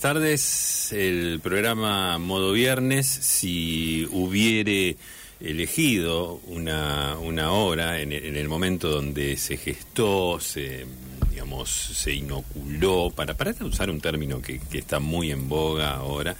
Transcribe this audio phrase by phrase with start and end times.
[0.00, 0.92] Tardes.
[0.92, 4.96] El programa Modo Viernes, si hubiere
[5.40, 10.86] elegido una, una hora en, en el momento donde se gestó, se
[11.30, 16.36] digamos, se inoculó, para, para usar un término que, que está muy en boga ahora,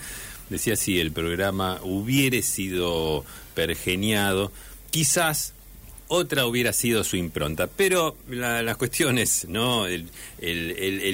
[0.50, 3.24] decía si el programa hubiere sido
[3.54, 4.52] pergeniado,
[4.90, 5.54] quizás
[6.08, 7.66] otra hubiera sido su impronta.
[7.68, 9.86] Pero la, las cuestiones, ¿no?
[9.86, 10.08] El,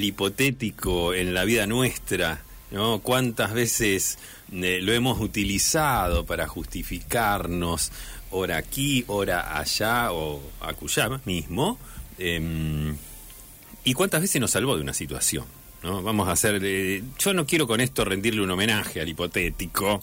[0.05, 3.01] hipotético en la vida nuestra, ¿no?
[3.01, 4.19] ¿Cuántas veces
[4.53, 7.93] eh, lo hemos utilizado para justificarnos,
[8.31, 11.79] ora aquí, ora allá, o acullá mismo?
[12.19, 12.95] Eh,
[13.85, 15.45] ¿Y cuántas veces nos salvó de una situación?
[15.85, 16.03] ¿no?
[16.03, 16.61] Vamos a hacer...
[16.65, 20.03] Eh, yo no quiero con esto rendirle un homenaje al hipotético,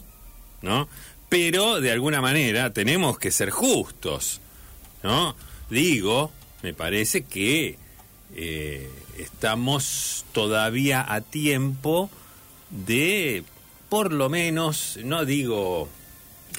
[0.62, 0.88] ¿no?
[1.28, 4.40] Pero de alguna manera tenemos que ser justos.
[5.02, 5.34] ¿No?
[5.70, 7.78] Digo, me parece que
[8.34, 12.10] eh, estamos todavía a tiempo
[12.70, 13.44] de,
[13.88, 15.88] por lo menos, no digo,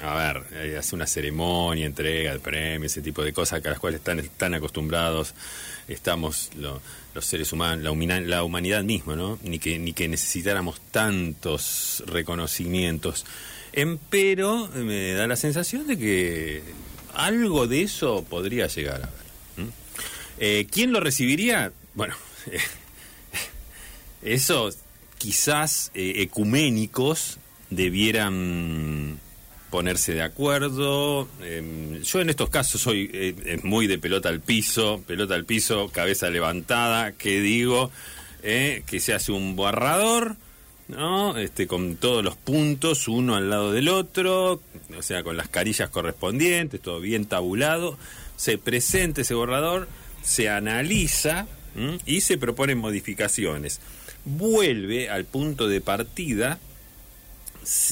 [0.02, 3.80] a ver, eh, hace una ceremonia, entrega de premio, ese tipo de cosas a las
[3.80, 5.34] cuales están, están acostumbrados,
[5.88, 6.82] estamos lo,
[7.14, 9.40] los seres humanos, la, humana, la humanidad misma, ¿no?
[9.44, 13.26] Ni que, ni que necesitáramos tantos reconocimientos.
[13.72, 16.64] Empero me da la sensación de que
[17.14, 19.68] algo de eso podría llegar a ver.
[20.40, 21.72] Eh, ¿Quién lo recibiría?
[21.94, 22.16] Bueno,
[22.48, 22.60] eh,
[24.24, 24.72] eso
[25.24, 27.38] quizás eh, ecuménicos
[27.70, 29.18] debieran
[29.70, 31.30] ponerse de acuerdo.
[31.42, 35.88] Eh, yo en estos casos soy eh, muy de pelota al piso, pelota al piso,
[35.94, 37.90] cabeza levantada, que digo,
[38.42, 40.36] que se hace un borrador
[40.88, 41.38] ¿no?
[41.38, 44.62] Este, con todos los puntos, uno al lado del otro,
[44.98, 47.98] o sea, con las carillas correspondientes, todo bien tabulado,
[48.36, 49.88] se presenta ese borrador,
[50.22, 52.00] se analiza ¿m?
[52.06, 53.80] y se proponen modificaciones.
[54.26, 56.60] Vuelve al punto de partida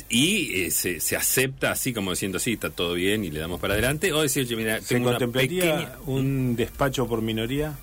[0.09, 3.59] y eh, se, se, acepta así como diciendo sí está todo bien y le damos
[3.62, 5.97] para adelante o decir mira se contemplaría pequeña...
[6.07, 7.78] un despacho por minoría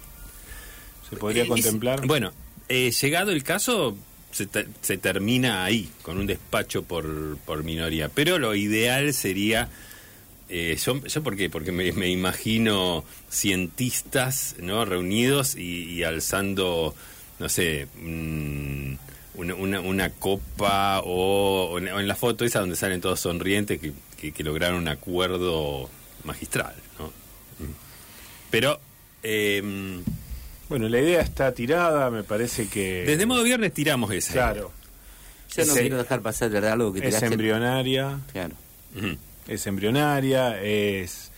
[1.09, 2.33] se podría eh, contemplar bueno
[2.69, 3.97] eh, llegado el caso
[4.31, 4.49] se,
[4.81, 8.09] se, termina ahí, con un despacho por, por minoría.
[8.09, 9.69] Pero lo ideal sería,
[10.49, 11.51] eh, yo, por qué?
[11.51, 14.85] porque me, imagino cientistas ¿no?
[14.85, 16.95] reunidos y, alzando,
[17.39, 18.95] no sé, mmm,
[19.35, 24.79] una, una, copa o, o, en la foto esa donde salen todos sonrientes que, lograron
[24.79, 25.89] un acuerdo
[26.25, 26.75] magistral.
[26.99, 27.13] ¿no?
[28.51, 28.81] Pero...
[29.23, 30.01] Eh,
[30.69, 33.05] bueno, la idea está tirada, me parece que...
[33.05, 34.33] Desde modo viernes tiramos esa.
[34.33, 34.73] Claro.
[35.57, 38.19] Yo no es, quiero dejar pasar de verdad algo que Es embrionaria.
[38.33, 38.55] Claro.
[38.95, 39.19] Uh -huh.
[39.49, 41.31] Es embrionaria, es...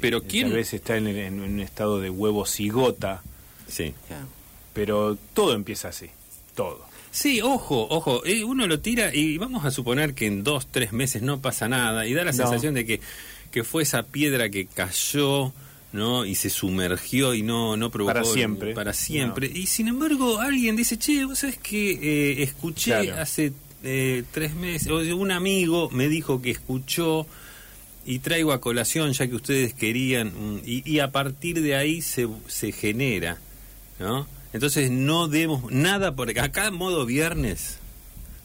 [0.00, 0.48] Pero quién...
[0.48, 3.22] Tal vez está en, en, un estado de huevo cigota.
[3.68, 3.94] Sí.
[4.06, 4.26] Claro.
[4.72, 6.08] Pero todo empieza así,
[6.54, 6.86] todo.
[7.10, 10.92] Sí, ojo, ojo, eh, uno lo tira y vamos a suponer que en dos, tres
[10.92, 12.36] meses no pasa nada y da la no.
[12.36, 13.00] sensación de que,
[13.50, 15.52] que fue esa piedra que cayó
[15.96, 16.24] ¿no?
[16.24, 18.74] y se sumergió y no, no provocó para siempre.
[18.74, 19.48] Para siempre.
[19.48, 19.56] No.
[19.56, 23.22] Y sin embargo, alguien dice, che, vos sabés que eh, escuché claro.
[23.22, 23.52] hace
[23.82, 27.26] eh, tres meses, o un amigo me dijo que escuchó
[28.04, 30.32] y traigo a colación ya que ustedes querían,
[30.64, 33.38] y, y a partir de ahí se, se genera,
[33.98, 34.28] ¿no?
[34.52, 37.78] Entonces no demos nada por acá, modo viernes,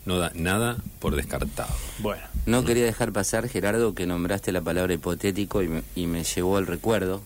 [0.06, 1.74] no da nada por descartado.
[2.00, 2.24] Bueno.
[2.48, 6.58] No quería dejar pasar, Gerardo, que nombraste la palabra hipotético y me, y me llevó
[6.58, 7.22] el recuerdo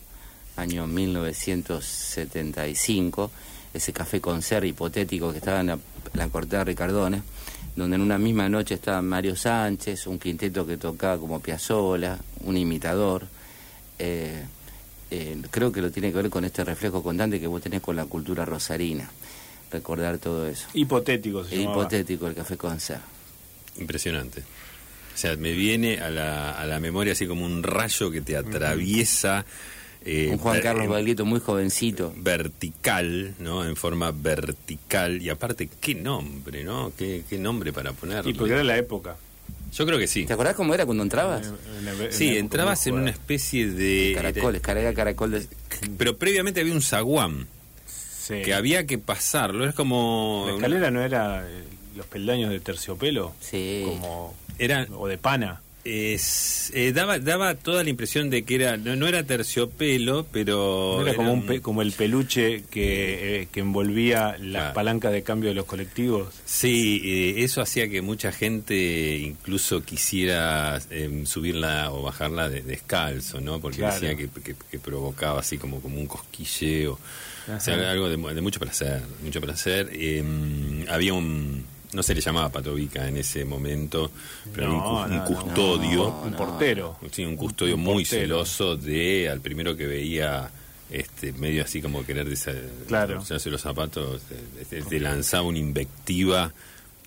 [0.58, 3.32] año 1975,
[3.74, 5.78] ese café con ser hipotético que estaba en la,
[6.14, 7.22] la cortada de Ricardones,
[7.76, 12.56] donde en una misma noche estaba Mario Sánchez, un quinteto que tocaba como Piazzola, un
[12.56, 13.28] imitador.
[14.00, 14.46] Eh,
[15.12, 17.98] eh, creo que lo tiene que ver con este reflejo constante que vos tenés con
[17.98, 19.10] la cultura rosarina.
[19.72, 20.68] Recordar todo eso.
[20.74, 23.00] Hipotético, se Hipotético, el café con ser.
[23.78, 24.42] Impresionante.
[24.42, 28.38] O sea, me viene a la, a la memoria así como un rayo que te
[28.38, 29.46] atraviesa.
[29.46, 29.75] Uh -huh
[30.06, 32.14] eh, un Juan Carlos Baglietto muy jovencito.
[32.16, 33.66] Vertical, ¿no?
[33.66, 35.22] En forma vertical.
[35.22, 36.94] Y aparte, qué nombre, ¿no?
[36.96, 38.30] Qué, qué nombre para ponerlo.
[38.30, 39.18] Y porque era la época.
[39.74, 40.26] Yo creo que sí.
[40.26, 41.48] ¿Te acordás cómo era cuando entrabas?
[41.48, 44.14] En, en, en, sí, entrabas en una especie de...
[44.16, 45.48] Caracoles, carga caracol de...
[45.98, 47.48] Pero previamente había un zaguán.
[47.86, 48.42] Sí.
[48.44, 49.68] Que había que pasarlo.
[49.68, 50.46] Es como...
[50.48, 51.64] La escalera no era eh,
[51.98, 53.34] los peldaños de terciopelo.
[53.42, 53.84] Sí.
[53.86, 54.36] Como...
[54.60, 54.88] Era...
[54.96, 59.08] O de pana es, eh, daba, daba toda la impresión de que era no, no
[59.08, 60.96] era terciopelo, pero...
[60.96, 64.74] No era, era como, un pe, como el peluche que, eh, que envolvía las claro.
[64.74, 66.34] palancas de cambio de los colectivos.
[66.44, 73.40] Sí, eh, eso hacía que mucha gente incluso quisiera eh, subirla o bajarla de, descalzo,
[73.40, 73.62] ¿no?
[73.62, 73.94] Porque claro.
[73.94, 77.00] decía que, que, que, provocaba así como, como un cosquilleo.
[77.44, 77.58] Ajá.
[77.58, 79.92] O sea, algo de, de, mucho placer, mucho placer.
[80.90, 81.64] había un
[81.96, 84.12] no se le llamaba patovica en ese momento,
[84.54, 86.98] pero No, un, cu- un no, no, custodio, un portero.
[87.12, 88.22] sí, un custodio Un muy portero.
[88.46, 90.50] celoso de al primero que veía
[90.92, 92.28] este medio así como querer
[92.88, 93.14] Claro.
[93.16, 94.22] deshacerse los zapatos,
[94.70, 96.52] te, te lanzaba una invectiva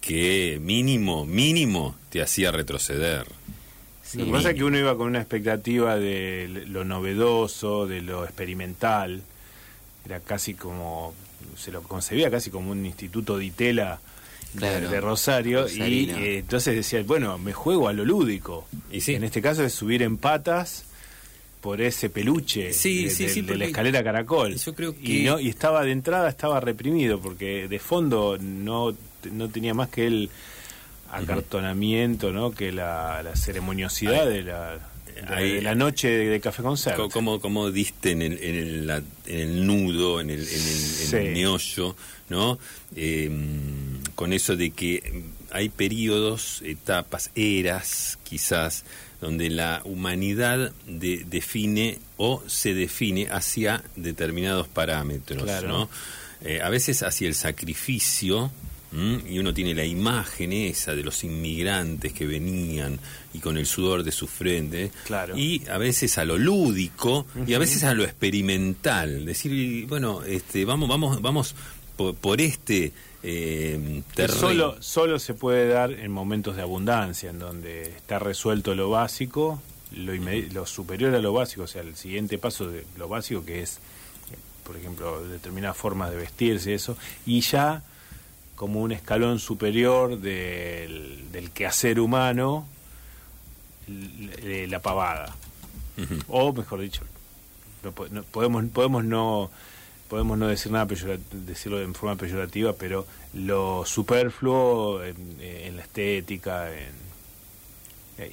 [0.01, 3.27] que mínimo, mínimo te hacía retroceder.
[4.03, 4.19] Sí.
[4.19, 8.25] Lo que pasa es que uno iba con una expectativa de lo novedoso, de lo
[8.25, 9.23] experimental.
[10.07, 11.15] Era casi como,
[11.59, 14.01] se lo concebía casi como un instituto de Itela
[14.57, 14.89] Claro.
[14.91, 15.69] de, Rosario.
[15.69, 18.67] Y eh, entonces decía, bueno, me juego a lo lúdico.
[18.91, 19.15] Y sí.
[19.15, 20.85] En este caso es subir en patas
[21.61, 24.55] por ese peluche Sí, de, sí, de- sí, de la escalera caracol.
[24.57, 28.97] yo creo y, que- no, y estaba de entrada, estaba reprimido, porque de fondo no,
[29.33, 30.31] no tenía más que el
[31.11, 32.53] acartonamiento, ¿no?
[32.53, 36.97] que la, la ceremoniosidad de la, de, Ahí- de la noche de, café concert.
[36.97, 38.91] Co- Como, como diste en el, en el,
[39.27, 40.79] en el nudo, en el, en el, en
[41.09, 41.17] Sí.
[41.17, 41.97] el meollo,
[42.29, 42.59] ¿no?
[42.97, 43.31] Eh,
[44.15, 48.85] con eso de que hay periodos, etapas, eras, quizás,
[49.21, 55.69] donde la humanidad de- define o se define hacia determinados parámetros, Claro.
[55.69, 55.91] ¿no?
[56.43, 58.51] Eh, a veces hacia el sacrificio,
[58.93, 59.21] ¿m?
[59.29, 62.99] y uno tiene la imagen esa de los inmigrantes que venían
[63.35, 65.37] y con el sudor de su frente, Claro.
[65.37, 70.65] y a veces a lo lúdico y a veces a lo experimental, decir, bueno, este,
[70.65, 71.55] vamos, vamos, vamos
[71.99, 72.93] por, por este
[73.23, 74.41] eh, terreno.
[74.41, 79.61] solo, solo se puede dar en momentos de abundancia, en donde está resuelto lo básico,
[79.93, 80.13] lo,
[80.53, 83.81] lo superior a lo básico, o sea, el siguiente paso de lo básico que es,
[84.65, 86.97] por ejemplo, determinadas formas de vestirse, eso,
[87.27, 87.83] y ya
[88.55, 92.67] como un escalón superior del, del quehacer humano,
[93.89, 95.35] la pavada.
[96.29, 97.03] O mejor dicho
[97.83, 99.51] no- podemos podemos no
[100.09, 100.87] podemos no decir nada
[101.33, 107.09] decirlo en forma peyorativa pero lo superfluo en, en la estética en-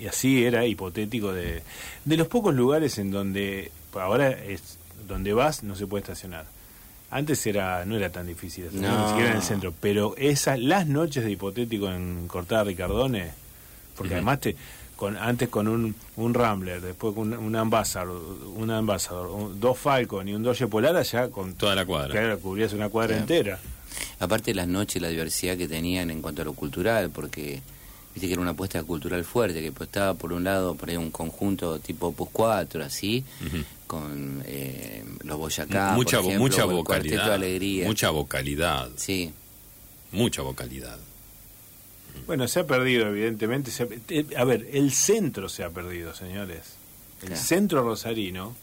[0.01, 1.61] y así era hipotético de
[2.05, 4.77] de los pocos lugares en donde ahora es
[5.07, 6.45] donde vas no se puede estacionar
[7.11, 9.03] antes era no era tan difícil No.
[9.03, 13.31] ni siquiera en el centro pero esas las noches de hipotético en Cortada Ricardone
[13.95, 14.55] porque además te
[14.95, 18.19] con antes con un, un Rambler, después con un, un Ambassador,
[18.55, 22.11] un Ambassador, un- dos Falcon y un Dodge Polar allá con Toda la cuadra.
[22.11, 23.21] claro, cubrías una cuadra Claro.
[23.21, 23.59] entera.
[24.19, 27.61] Aparte de las noches, la diversidad que tenían en cuanto a lo cultural, porque
[28.13, 30.95] viste que era una apuesta cultural fuerte, que pues, estaba por un lado por ahí
[30.97, 33.23] un conjunto tipo Opus 4, así,
[33.87, 37.33] con eh, los Boyacá, mucha, por ejemplo, mucha vocalidad.
[37.33, 37.85] Alegría.
[37.85, 38.89] Mucha vocalidad.
[38.95, 39.31] Sí,
[40.11, 40.97] Mucha vocalidad.
[42.25, 43.71] Bueno, se ha perdido, evidentemente.
[43.71, 46.75] se ha- eh, a ver, el centro se ha perdido, señores.
[47.21, 47.41] El Claro.
[47.43, 48.55] centro rosarino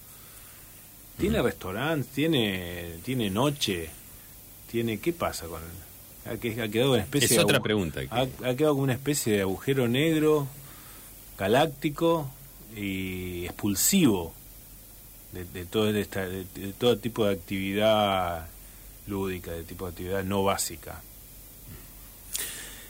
[1.18, 3.88] tiene restaurante, tiene, tiene noche,
[4.70, 4.98] tiene.
[4.98, 5.60] ¿Qué pasa con
[6.24, 8.84] ha, que- ha quedado una especie Es de otra pregunta que- Ha, ha quedado como
[8.84, 10.48] una especie de agujero negro,
[11.38, 12.30] galáctico
[12.76, 14.32] y expulsivo
[15.32, 18.46] de, de todo esta, de, de todo tipo de actividad
[19.06, 21.02] lúdica, de tipo de actividad no básica.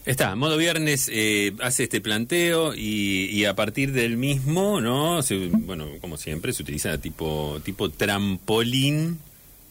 [0.05, 5.23] Está, modo viernes eh, hace este planteo y, y a partir del mismo, ¿no?
[5.23, 9.21] Se- bueno, como siempre, se utiliza tipo, tipo trampolín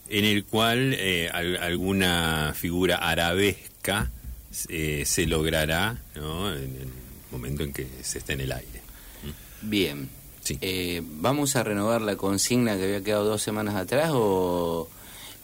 [0.10, 4.10] en el cual eh, al- alguna figura arabesca
[4.70, 6.54] eh, se logrará, ¿no?
[6.54, 6.88] En el
[7.32, 8.82] momento en que se esté en el aire.
[9.62, 10.10] bien.
[10.44, 10.58] Sí.
[10.62, 14.90] Eh, ¿Vamos a renovar la consigna que había quedado dos semanas atrás o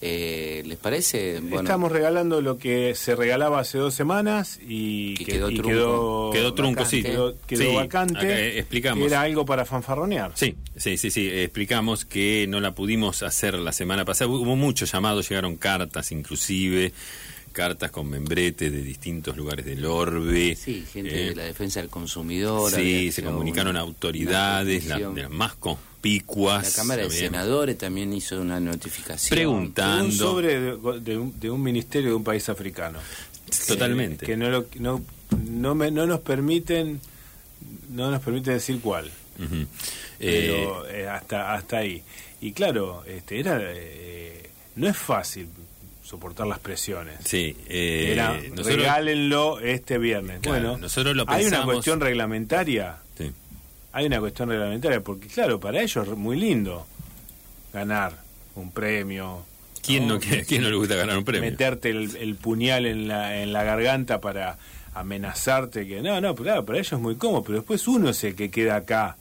[0.01, 1.39] eh, les parece?
[1.41, 5.55] Bueno, Estamos regalando lo que se regalaba hace dos semanas y, Y que- quedó y
[5.55, 5.69] trunco.
[5.69, 6.97] quedó, Quedó trunco, vacante.
[6.97, 7.03] sí.
[7.03, 8.17] quedó, quedó Sí, vacante.
[8.17, 9.07] acá, eh, explicamos.
[9.07, 10.31] Era algo para fanfarronear.
[10.35, 11.27] Sí, sí, sí, sí.
[11.29, 14.29] Explicamos que no la pudimos hacer la semana pasada.
[14.29, 16.93] Hubo muchos llamados, llegaron cartas inclusive,
[17.57, 20.55] cartas con membrete de distintos lugares del orbe.
[20.55, 22.71] Sí, gente Eh, de la defensa del consumidor.
[22.71, 26.67] Sí, se comunicaron una- autoridades, una la- de las más conspicuas.
[26.69, 29.35] La Cámara de Senadores también hizo una notificación.
[29.35, 30.05] Preguntando.
[30.05, 32.99] Un sobre de, de un, de un ministerio de un país africano.
[33.67, 34.25] Totalmente.
[34.27, 35.01] Que no, lo, no,
[35.49, 36.99] no, me- no nos permiten
[37.89, 39.05] no nos permite decir cuál.
[39.39, 39.55] Ujú.
[40.19, 42.03] Eh, Pero eh, hasta hasta ahí.
[42.39, 45.47] Y claro, este era eh, no es fácil
[46.07, 47.15] soportar las presiones.
[47.25, 50.39] sí, eh, Era, nosotros- regálenlo este viernes.
[50.41, 52.97] Claro, bueno, nosotros lo hay una pensamos- cuestión reglamentaria.
[53.17, 53.31] sí.
[53.93, 56.85] Hay una cuestión reglamentaria, porque claro, para ellos es muy lindo
[57.73, 58.13] ganar
[58.55, 59.43] un premio.
[59.81, 61.49] ¿Quién, no, quién no le gusta ganar un premio?
[61.49, 64.57] Meterte el, el puñal en la, en la garganta para
[64.93, 68.35] amenazarte que no, no, claro, para ellos es muy cómodo, pero después uno es el
[68.35, 69.15] que queda acá.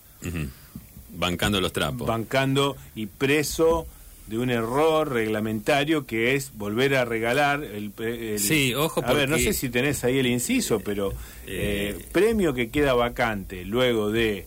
[1.11, 2.07] Bancando los trapos.
[2.07, 3.87] bancando y preso
[4.27, 9.29] de un error reglamentario que es volver a regalar el, el- Sí, ojo, a ver
[9.29, 11.13] no porque- sé si tenés ahí el inciso pero
[11.47, 14.47] eh, Eh, premio que queda vacante luego de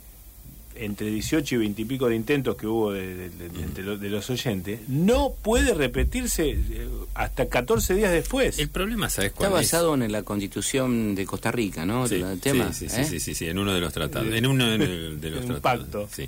[0.80, 3.84] entre 18 y 20 y pico de intentos que hubo de, de- de- de- entre
[3.84, 9.30] los- de los oyentes no puede repetirse eh, hasta 14 días después El problema, ¿sabes
[9.32, 9.68] Está cuál es?
[9.72, 12.08] basado en la constitución de Costa Rica, ¿no?
[12.08, 12.72] Sí, el tema.
[12.74, 13.06] sí, sí, ¿eh?
[13.06, 14.34] sí, sí, sí, en uno de los tratados.
[14.34, 14.78] En uno de,
[15.18, 15.62] de los En un tratados.
[15.62, 16.10] pacto.
[16.14, 16.24] Sí.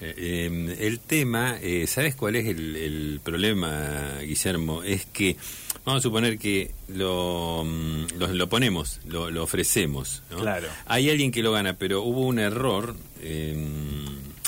[0.00, 4.82] Eh, eh, el tema, eh, ¿sabes cuál es el, el problema, Guillermo?
[4.82, 5.36] Es que,
[5.84, 10.22] vamos a suponer que lo, mm, lo, lo ponemos, lo, lo ofrecemos.
[10.30, 10.38] ¿no?
[10.38, 10.68] Claro.
[10.86, 13.52] Hay alguien que lo gana, pero hubo un error eh,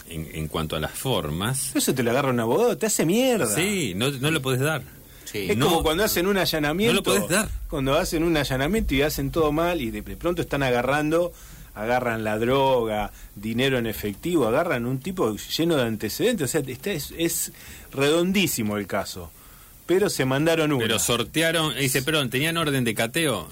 [0.09, 1.75] en, en cuanto a las formas.
[1.75, 4.83] eso te lo agarra un abogado te hace mierda Sí, no, no lo podés dar.
[5.25, 5.47] Sí.
[5.51, 6.93] Es No, como cuando hacen un allanamiento.
[6.93, 7.49] no lo podés dar.
[7.69, 11.33] Cuando hacen un allanamiento y hacen todo mal y de pronto están agarrando,
[11.75, 16.45] agarran la droga, dinero en efectivo, agarran un tipo lleno de antecedentes.
[16.45, 17.51] O sea, está, es, es
[17.91, 19.31] redondísimo el caso.
[19.87, 20.81] Pero se mandaron uno.
[20.81, 23.49] Pero sortearon, dice, perdón, ¿tenían orden de cateo?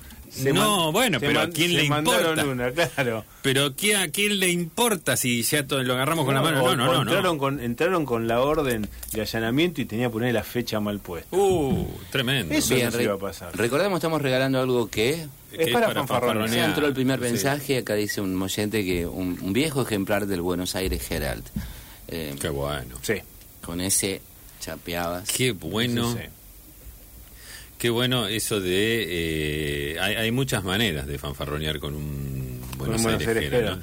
[0.55, 2.47] no, bueno, pero ¿a quién le mandaron importa?
[2.47, 3.25] una, claro.
[3.43, 6.57] Pero ¿qué, ¿a quién le importa si ya to- lo agarramos con la mano?
[6.63, 7.03] No, no, no.
[7.03, 7.39] entraron, no.
[7.39, 11.37] Con, entraron con la orden de allanamiento y tenía que poner la fecha mal puesta.
[11.37, 12.55] Uh, tremendo.
[12.55, 13.55] Eso Bien, no se iba a pasar.
[13.55, 16.49] recordamos, estamos regalando algo que Es para fanfarronear.
[16.49, 17.25] ya entró el primer Sí.
[17.27, 21.45] mensaje, acá dice un oyente que un, un viejo ejemplar del Buenos Aires Herald.
[22.09, 22.97] Eh, Qué bueno.
[23.03, 23.17] Sí.
[23.63, 24.23] con ese
[24.63, 25.29] chapeabas.
[25.29, 26.13] Qué bueno.
[26.15, 26.21] Sí.
[27.79, 29.93] Qué bueno eso de...
[29.95, 33.77] eh, hay, hay muchas maneras de fanfarronear con un Buenos, Buenos Aires, Aires.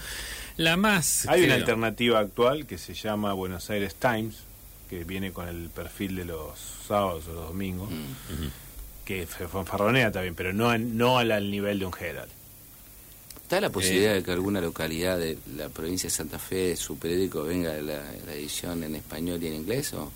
[0.57, 1.25] La más...
[1.27, 4.35] Hay una alternativa actual que se llama Buenos Aires Times,
[4.89, 6.57] que viene con el perfil de los
[6.87, 8.47] sábados o los domingos, Mm.
[9.05, 12.31] que se fanfarronea también, pero no, en- no al, al nivel de un Herald.
[13.43, 17.43] ¿Está la posibilidad de que alguna localidad de la provincia de Santa Fe, su periódico,
[17.43, 19.91] venga la, la edición en español y en inglés?
[19.93, 20.11] O?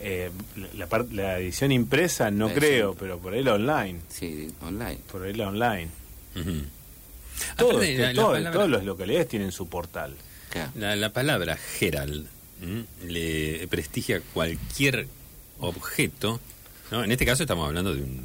[0.00, 0.30] Eh,
[0.76, 4.00] la, la edición impresa no creo, pero por ahí la online.
[4.08, 4.98] Sí, online.
[5.10, 5.88] Por ahí la online.
[7.56, 10.14] Todo, Aparte, la- la todo- palabra- todas las localidades tienen su portal.
[10.50, 10.72] Claro.
[10.76, 12.26] La, la palabra Herald
[12.62, 12.84] ¿m?
[13.06, 15.06] le prestigia cualquier
[15.60, 16.40] objeto,
[16.90, 17.04] ¿no?
[17.04, 18.20] En este caso estamos hablando de un,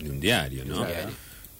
[0.00, 0.84] de un diario, ¿no?
[0.86, 1.14] Diario.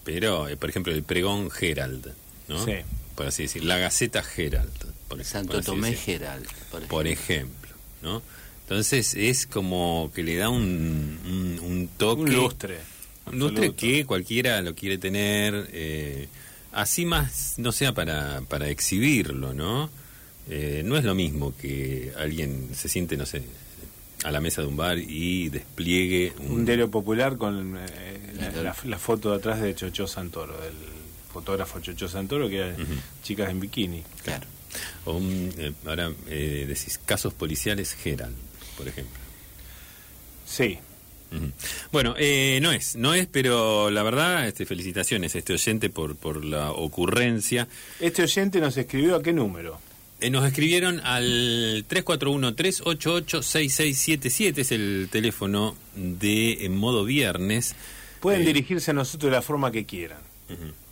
[0.05, 2.13] Pero, eh, por ejemplo, el pregón Herald,
[2.49, 2.65] ¿no?
[2.65, 2.73] Sí.
[3.15, 4.71] Por así decir, la Gaceta Herald,
[5.09, 6.23] por, Santo por Tomé decir.
[6.23, 6.89] Herald, por ejemplo.
[6.89, 7.71] por ejemplo,
[8.03, 8.23] ¿no?
[8.67, 12.23] Entonces es como que le da un, un, un toque...
[12.23, 12.79] Un lustre.
[13.27, 13.77] Un lustre absoluto.
[13.77, 16.27] que cualquiera lo quiere tener, eh,
[16.73, 19.89] así más no sea para, para exhibirlo, ¿no?
[20.49, 23.43] Eh, no es lo mismo que alguien se siente, no sé,
[24.25, 28.77] a la mesa de un bar y despliegue Un diario popular con eh, la, la-
[28.85, 30.73] la foto de atrás de Chocho Santoro, del
[31.33, 32.95] fotógrafo Chocho Santoro, que era Ujú.
[33.25, 34.03] chicas en bikini.
[34.25, 34.47] Claro.
[35.05, 38.37] o un, eh, ahora eh, decís casos policiales Gerald,
[38.77, 39.19] por ejemplo.
[40.47, 40.79] Sí.
[41.93, 46.15] Bueno, eh, no es, no es, pero la verdad, este, felicitaciones a este oyente por,
[46.17, 47.67] por la ocurrencia.
[48.01, 49.81] Este oyente nos escribió a qué número.
[50.21, 57.75] Eh, nos escribieron al 341-388-6677, es el teléfono de En Modo Viernes.
[58.21, 60.19] Pueden Eh, dirigirse a nosotros de la forma que quieran,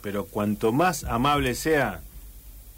[0.02, 2.02] pero cuanto más amable sea,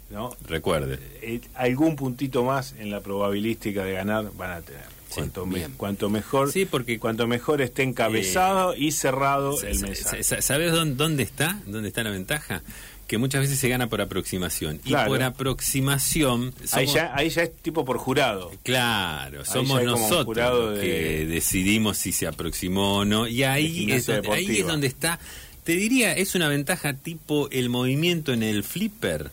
[0.09, 0.35] ¿no?
[0.47, 4.96] Recuerde, Eh, algún puntito más en la probabilística de ganar van a tener.
[5.09, 5.73] Sí, Cuanto, me- bien.
[5.77, 10.23] cuanto mejor, Sí, porque- cuanto mejor esté encabezado y cerrado el sa- mensaje.
[10.23, 11.59] sa- ¿sabes dónde, dónde está?
[11.65, 12.61] ¿Dónde está la ventaja?
[13.07, 14.79] Que muchas veces se gana por aproximación.
[14.79, 15.07] Claro.
[15.07, 16.53] Y por aproximación...
[16.73, 18.51] ahí, ya, ahí ya es tipo por jurado.
[18.63, 23.25] Claro, Ahí somos nosotros de- que decidimos si se aproximó o no.
[23.27, 25.19] Y ahí es, donde, ahí es donde está.
[25.63, 29.31] Te diría, es una ventaja tipo el movimiento en el flipper,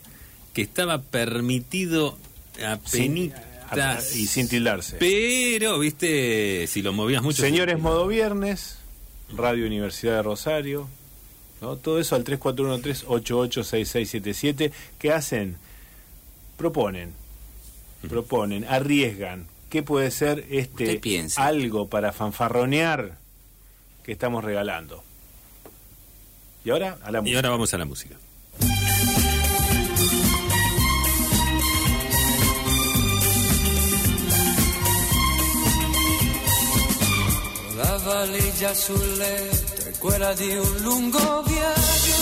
[0.53, 2.17] que estaba permitido
[2.65, 3.43] a penitas.
[4.15, 4.97] Y sin tildarse.
[4.99, 7.43] Pero, viste, si lo movías mucho.
[7.43, 8.79] Señores, se- modo viernes,
[9.37, 10.89] Radio Universidad de Rosario,
[11.61, 11.77] ¿no?
[11.77, 15.57] todo eso al 3413-886677, que hacen,
[16.57, 17.13] proponen,
[18.09, 19.47] proponen, arriesgan.
[19.71, 21.01] ¿Qué puede ser este
[21.37, 23.19] algo para fanfarronear
[24.05, 25.03] que estamos regalando?
[26.65, 27.39] Y ahora a la Y música.
[27.39, 28.15] ahora vamos a la música.
[38.15, 42.17] Valigia sul letto è quella di un lungo viaggio.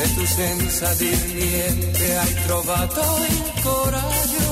[0.00, 4.48] E tu senza dir niente hai trovato il coraggio.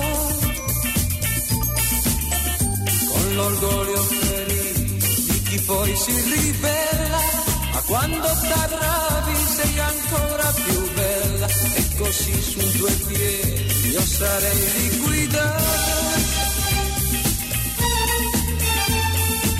[3.10, 7.20] Con l'orgoglio ferito di chi poi si ribella.
[7.72, 11.46] Ma quando t'arravi sei ancora più bella.
[11.46, 16.13] E così su due piedi io sarei liquidato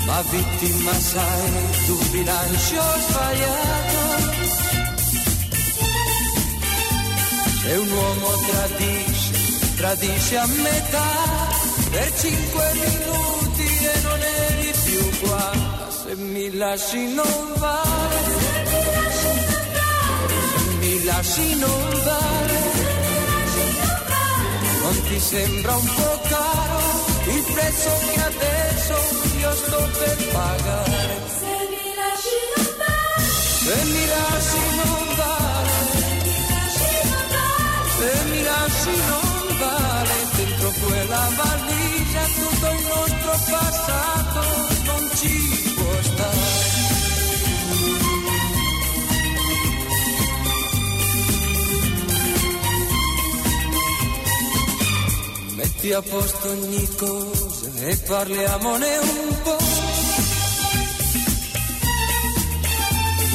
[0.05, 1.51] ma vittima sai
[1.85, 4.03] tu bilancio sbagliato.
[7.61, 11.11] Se un uomo tradisce, tradisce a metà
[11.91, 15.51] per cinque minuti e non eri più qua.
[15.89, 18.35] Se mi lasci non vale,
[19.21, 19.31] se
[20.79, 22.59] mi lasci non vale,
[24.81, 26.83] non ti sembra un po' caro
[27.27, 31.15] il prezzo che adesso io sto per pagare.
[31.39, 32.39] Se mi lasci
[32.79, 33.23] vale,
[33.65, 35.73] Se mi lasci non vale,
[37.97, 44.41] se mi lasci non vale, dentro quella valigia tutto il nostro passato
[44.85, 46.63] non ci può stare.
[55.55, 57.44] Metti a posto ogni cosa
[57.79, 59.57] e parliamone un po'.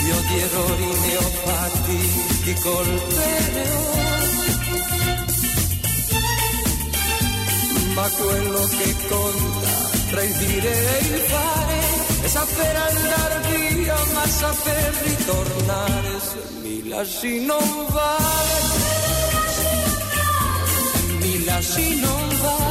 [0.06, 1.99] Io di errori ne ho fatti,
[2.44, 3.99] di colpe ne ho.
[7.94, 9.70] Ma quello che conta
[10.11, 11.78] tra il dire e il fare
[12.23, 16.20] è saper andare via, ma saper ritornare.
[16.20, 18.61] Se mi lasci non vale,
[21.18, 22.69] mi lasci non vale.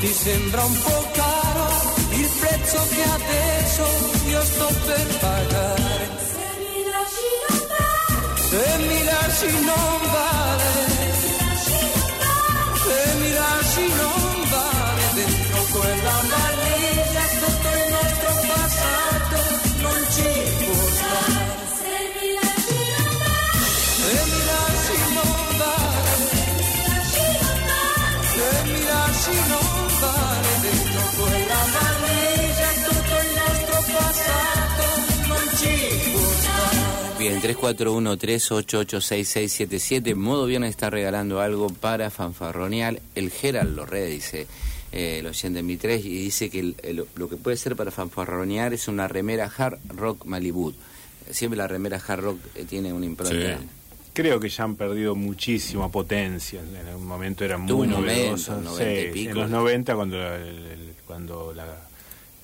[0.00, 1.66] Ti sembra un po' caro
[2.12, 3.84] il prezzo che adesso
[4.28, 6.08] io sto per pagare?
[6.38, 10.70] se mi lasci non vale, Se mi lasci non vale,
[12.84, 19.38] se mi lasci non vale, dentro quella valigia tutto il nostro passato
[19.82, 20.57] non ci
[37.28, 40.14] Bien, 341-388-6677.
[40.14, 43.00] Modo Viernes está regalando algo para fanfarronear.
[43.14, 44.46] El Gerald Lorre dice,
[44.92, 47.76] eh, el oyente en mi 3, y dice que el- el- lo que puede ser
[47.76, 50.72] para fanfarronear es una remera hard rock Malibu.
[51.30, 53.58] Siempre la remera hard rock eh, tiene una impronta.
[53.58, 53.64] Sí.
[54.14, 56.60] Creo que ya han perdido muchísima potencia.
[56.60, 58.62] En un momento eran muy un novedosas.
[58.62, 59.28] 90 y Sí.
[59.28, 61.87] En los 90, cuando, la- el- el- cuando la-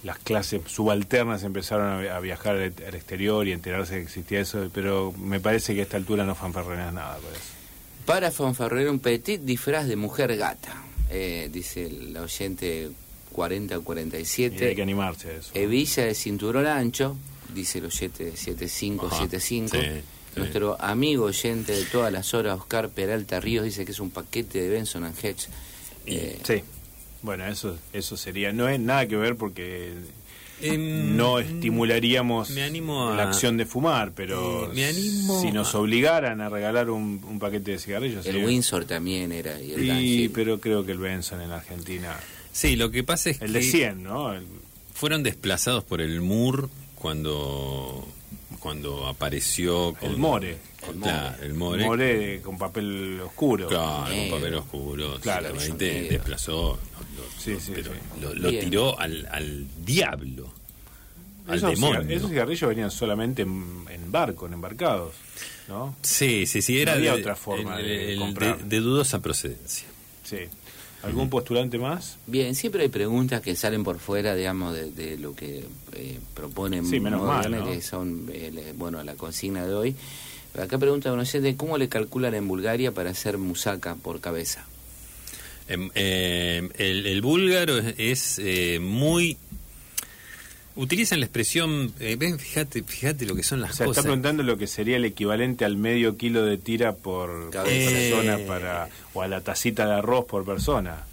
[0.05, 4.71] las clases subalternas empezaron a, vi- a viajar al, exterior y enterarse que existía eso,
[4.73, 7.41] pero me parece que a esta altura no fanfarroneas nada por eso.
[8.07, 12.91] Para fanfarronear un petit disfraz de mujer gata, eh, dice el oyente
[13.33, 14.75] 40 o Y hay 47.
[14.77, 15.51] que animarse a eso.
[15.55, 17.17] Hebilla de cinturón ancho,
[17.55, 19.77] dice el oyente 7575.
[19.77, 20.03] Ajá, sí, sí.
[20.37, 24.61] Nuestro amigo oyente de todas las horas, Oscar Peralta Ríos, dice que es un paquete
[24.61, 25.47] de Benson and Hedge.
[26.07, 26.63] Eh, Sí.
[27.25, 28.53] Bueno, eso, eso sería.
[28.53, 29.93] No es nada que ver porque
[30.61, 35.51] Em, no estimularíamos me animo a- la acción de fumar, pero Eh, me animo si
[35.51, 38.25] nos obligaran a regalar un, un paquete de cigarrillos.
[38.27, 39.61] el sería- Windsor también era.
[39.61, 40.31] Y el Dunhill.
[40.31, 42.15] pero creo que el Benson en Argentina.
[42.53, 44.33] Sí, lo que pasa es El que de 100, ¿no?
[44.35, 44.45] El-
[44.95, 48.07] fueron desplazados por el MUR cuando
[48.61, 50.57] cuando apareció con, El More.
[50.93, 51.47] El claro, More.
[51.47, 51.85] el More.
[51.85, 53.69] More con papel oscuro.
[53.69, 55.19] Claro, con papel oscuro.
[55.21, 55.77] Claro, negro.
[56.11, 56.79] desplazó,
[57.17, 57.99] lo- lo- Sí, sí, pero sí.
[58.21, 60.53] Lo, lo tiró al, al diablo,
[61.47, 62.01] al Esos, demonio.
[62.03, 65.13] cigar- esos cigarrillos venían solamente en, en barco, en embarcados,
[65.69, 65.95] ¿no?
[66.03, 68.59] Sí, sí, sí, era No había de, otra forma el- de el- comprar.
[68.59, 69.87] de- de dudosa procedencia.
[70.23, 70.39] Sí.
[71.03, 72.17] ¿Algún postulante más?
[72.27, 76.87] Bien, siempre hay preguntas que salen por fuera, digamos, de, de lo que eh, proponen
[76.87, 77.67] Sí, menos mal, ¿no?
[77.71, 79.95] que son, eh, le- bueno, la consigna de hoy.
[80.61, 84.65] Acá pregunta un oyente, ¿cómo le calculan en Bulgaria para hacer musaca por cabeza?
[85.69, 89.37] Em, eh, el, el búlgaro es, es, eh, muy...
[90.77, 93.99] Utilizan la expresión, eh, ven, fíjate, fíjate lo que son las O sea, cosas.
[93.99, 97.91] está preguntando lo que sería el equivalente al medio kilo de tira por, por Cabeza.
[97.91, 98.45] persona Eh.
[98.47, 101.05] para o a la tacita de arroz por persona.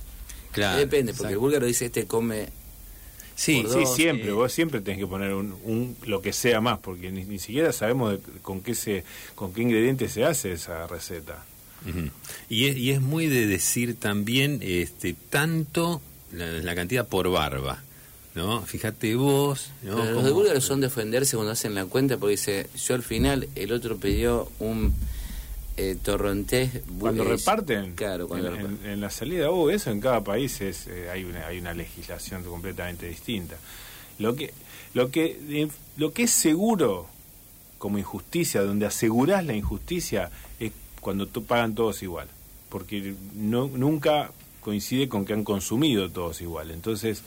[0.51, 2.49] Claro, Depende, porque el búlgaro dice, este come...
[3.36, 4.32] Sí, Sí, dos, siempre, eh.
[4.34, 7.72] vos siempre tenés que poner un, un- lo que sea más, porque ni, ni siquiera
[7.74, 9.04] sabemos de- con qué se
[9.36, 11.44] con qué ingredientes se hace esa receta.
[12.48, 16.00] Y, es, y es muy de decir también este tanto
[16.32, 17.82] la, la cantidad por barba,
[18.36, 18.62] ¿no?
[18.62, 19.96] Fíjate vos, ¿no?
[19.98, 23.48] Pero los de búlgaros son defenderse cuando hacen la cuenta, porque dice, yo al final,
[23.56, 24.94] el otro pidió un
[25.89, 26.82] eh, torrontés...
[27.00, 28.86] Cuando reparten, Claro, cuando en, reparten.
[28.86, 31.74] en- en la salida, oh, eso en cada país es eh, hay una hay una
[31.74, 33.56] legislación completamente distinta.
[34.20, 34.54] Lo que
[34.94, 35.67] lo que eh,
[35.98, 37.08] lo que es seguro
[37.78, 42.28] como injusticia, donde asegurás la injusticia es cuando tú pagan todos igual,
[42.70, 46.70] porque no nunca coincide con que han consumido todos igual.
[46.70, 47.24] Entonces,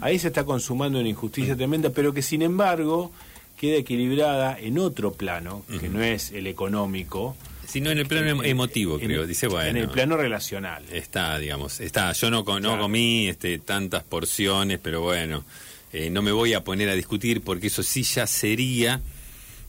[0.00, 3.12] ahí se está consumando una injusticia tremenda, pero que sin embargo
[3.58, 7.36] queda equilibrada en otro plano, que no es el económico,
[7.68, 9.26] Sino en el plano em- emotivo, en- creo.
[9.26, 9.68] Dice, bueno.
[9.68, 10.82] en el plano relacional.
[10.90, 12.12] Está, digamos, está.
[12.12, 12.78] Yo no, no Claro.
[12.82, 15.44] comí este, tantas porciones, pero bueno,
[15.92, 19.00] eh, no me voy a poner a discutir porque eso sí ya sería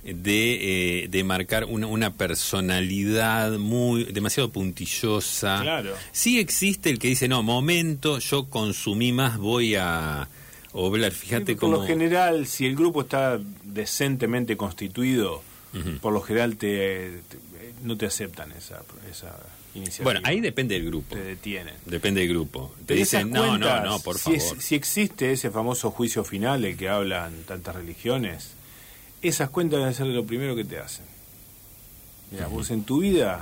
[0.03, 5.59] de, eh, de marcar una, una personalidad muy demasiado puntillosa.
[5.61, 5.93] Claro.
[6.13, 10.27] Sí existe el que dice, no, momento, yo consumí más, voy a
[10.71, 11.11] oblar.
[11.11, 11.77] Fíjate por cómo...
[11.77, 15.43] lo general, si el grupo está decentemente constituido,
[16.01, 17.37] por lo general te, te-
[17.83, 19.35] no te aceptan esa, esa
[19.75, 20.03] iniciativa.
[20.03, 21.15] Bueno, ahí depende del grupo.
[21.15, 21.75] te detienen.
[21.85, 22.73] Depende del grupo.
[22.85, 24.57] Te dicen, no, no, no, por si favor.
[24.57, 28.51] es- si existe ese famoso juicio final del que hablan tantas religiones,
[29.21, 31.05] esas cuentas deben ser lo primero que te hacen.
[32.31, 33.41] Mira, vos en tu vida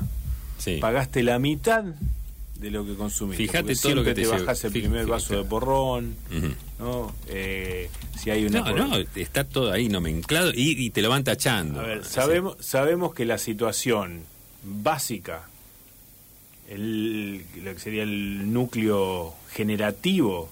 [0.58, 0.78] Sí.
[0.80, 1.84] pagaste la mitad
[2.60, 3.44] de lo que consumiste.
[3.44, 6.16] Fíjate todo lo que te te bajás el primer vaso de porrón.
[6.80, 7.14] ¿no?
[7.28, 7.90] Eh,
[8.20, 8.62] si hay una...
[8.62, 11.80] No, no, está todo ahí nomenclado y, y te lo van tachando.
[11.82, 12.14] A ver, Así.
[12.14, 14.22] sabemos, sabemos que la situación
[14.64, 15.48] básica,
[16.70, 20.50] el, lo que sería el núcleo generativo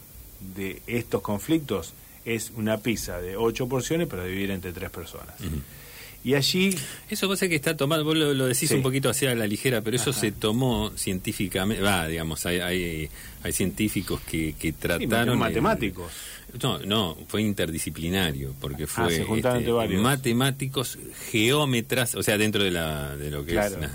[0.55, 5.35] de estos conflictos, es una pizza de ocho porciones para dividir entre tres personas.
[6.25, 6.75] Y allí,
[7.09, 8.75] Eso sé que está tomado, vos lo, lo decís Sí.
[8.75, 10.19] un poquito hacia la ligera, pero eso Ajá.
[10.19, 13.09] se tomó científicamente, va, digamos, hay, hay,
[13.43, 15.33] hay científicos que, que trataron...
[15.35, 16.11] el- matemáticos.
[16.63, 19.25] no, no, fue interdisciplinario, porque fue este,
[19.65, 20.01] se varios.
[20.01, 20.97] matemáticos,
[21.31, 23.75] geómetras, o sea, dentro de, la, de lo que Claro.
[23.75, 23.87] es la,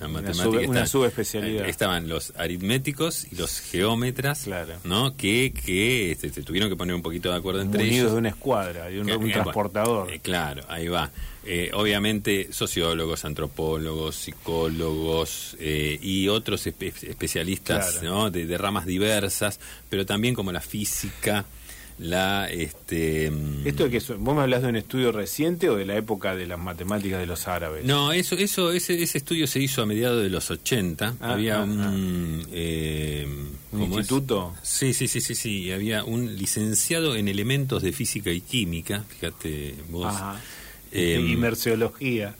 [0.00, 0.48] la Una matemática.
[0.68, 1.64] una está- subespecialidad.
[1.66, 4.74] eh, Estaban los aritméticos y los geómetras, Claro.
[4.84, 5.16] ¿no?
[5.16, 8.12] Que, que este, se tuvieron que poner un poquito de acuerdo entre unidos ellos.
[8.12, 10.12] de una escuadra, de un, Que- un eh, transportador.
[10.12, 11.10] eh, claro, ahí va.
[11.46, 18.08] Eh, obviamente sociólogos, antropólogos, psicólogos eh, y otros espe- especialistas Claro.
[18.24, 18.30] ¿no?
[18.30, 21.46] de, de ramas diversas, pero también como la física,
[21.98, 22.48] la...
[22.50, 25.96] Este, mm, ¿Esto de que vos me hablas de un estudio reciente o de la
[25.96, 27.84] época de las matemáticas de los árabes?
[27.84, 31.16] No, eso, eso, ese, ese estudio se hizo a mediados de los 80.
[31.20, 33.26] Ah, había ah, un, eh,
[33.72, 34.00] ¿Un ¿cómo es?
[34.00, 34.54] instituto?
[34.62, 35.72] Sí, sí, sí, sí, sí.
[35.72, 40.06] Había un licenciado en elementos de física y química, fíjate vos.
[40.06, 40.40] Ajá.
[40.92, 42.34] Eh, y merceología.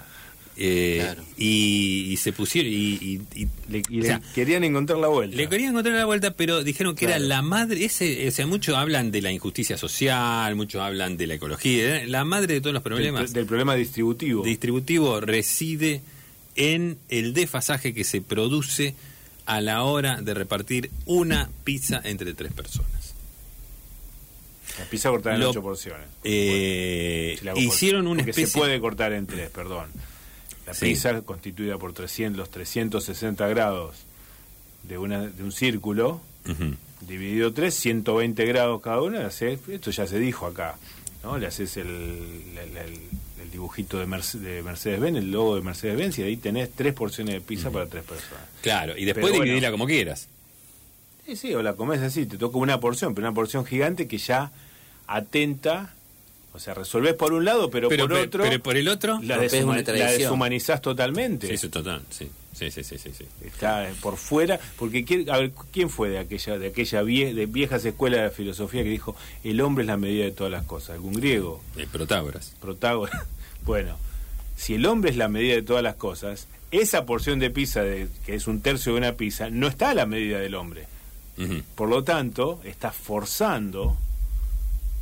[0.63, 1.25] eh, Claro.
[1.39, 5.09] y, y se pusieron y, y- y- Le, y o le sea, querían encontrar la
[5.09, 5.35] vuelta.
[5.35, 7.17] le querían encontrar la vuelta, pero dijeron que Claro.
[7.25, 11.27] era la madre, ese, o sea, muchos hablan de la injusticia social, muchos hablan de
[11.29, 12.07] la ecología, ¿eh?
[12.07, 14.45] la madre de todos los problemas del, del problema distributivo.
[14.45, 16.03] distributivo reside
[16.57, 18.95] en el desfasaje que se produce
[19.47, 22.91] a la hora de repartir una pizza entre tres personas.
[24.81, 26.07] La pizza cortada en Lo- ocho porciones.
[26.25, 29.88] Eh, Si hago por- hicieron una especie se puede cortar en tres, perdón.
[30.66, 30.87] La Sí.
[30.87, 33.97] pizza constituida por 300, los 360 grados
[34.85, 36.75] de, una, de un círculo, Ujú.
[37.07, 40.77] dividido tres, 120 grados cada uno, le haces- esto ya se dijo acá,
[41.23, 41.38] ¿no?
[41.38, 43.01] Le haces el, el- el-
[43.43, 47.35] el dibujito de, Merce- de Mercedes-Benz, el logo de Mercedes-Benz, y ahí tenés tres porciones
[47.35, 48.45] de pizza para tres personas.
[48.62, 49.45] Claro, y después Pero bueno.
[49.45, 50.29] dividirla como quieras.
[51.27, 54.19] Sí, sí, o la comes así, te toca una porción, pero una porción gigante que
[54.19, 54.51] ya
[55.16, 55.94] atenta,
[56.53, 59.20] o sea, resolvés por un lado, pero, Pero, por pe- otro pero por el otro,
[59.23, 60.18] la, rompés deshuma- una la tradición.
[60.18, 61.46] deshumanizás totalmente.
[61.49, 63.25] sí, eso es total, sí, sí, sí, sí, sí, sí.
[63.44, 67.35] Está eh, por fuera, porque quién- a ver, ¿quién fue de aquella de aquella vie-
[67.35, 70.64] de viejas escuelas de filosofía que dijo el hombre es la medida de todas las
[70.64, 70.90] cosas?
[70.90, 71.62] ¿Algún griego?
[71.77, 72.55] El Protágoras.
[72.61, 73.23] Protágoras.
[73.66, 73.96] Bueno,
[74.57, 78.09] si el hombre es la medida de todas las cosas, esa porción de pizza, de,
[78.25, 80.87] que es un tercio de una pizza, no está a la medida del hombre.
[81.75, 83.96] Por lo tanto, está forzando,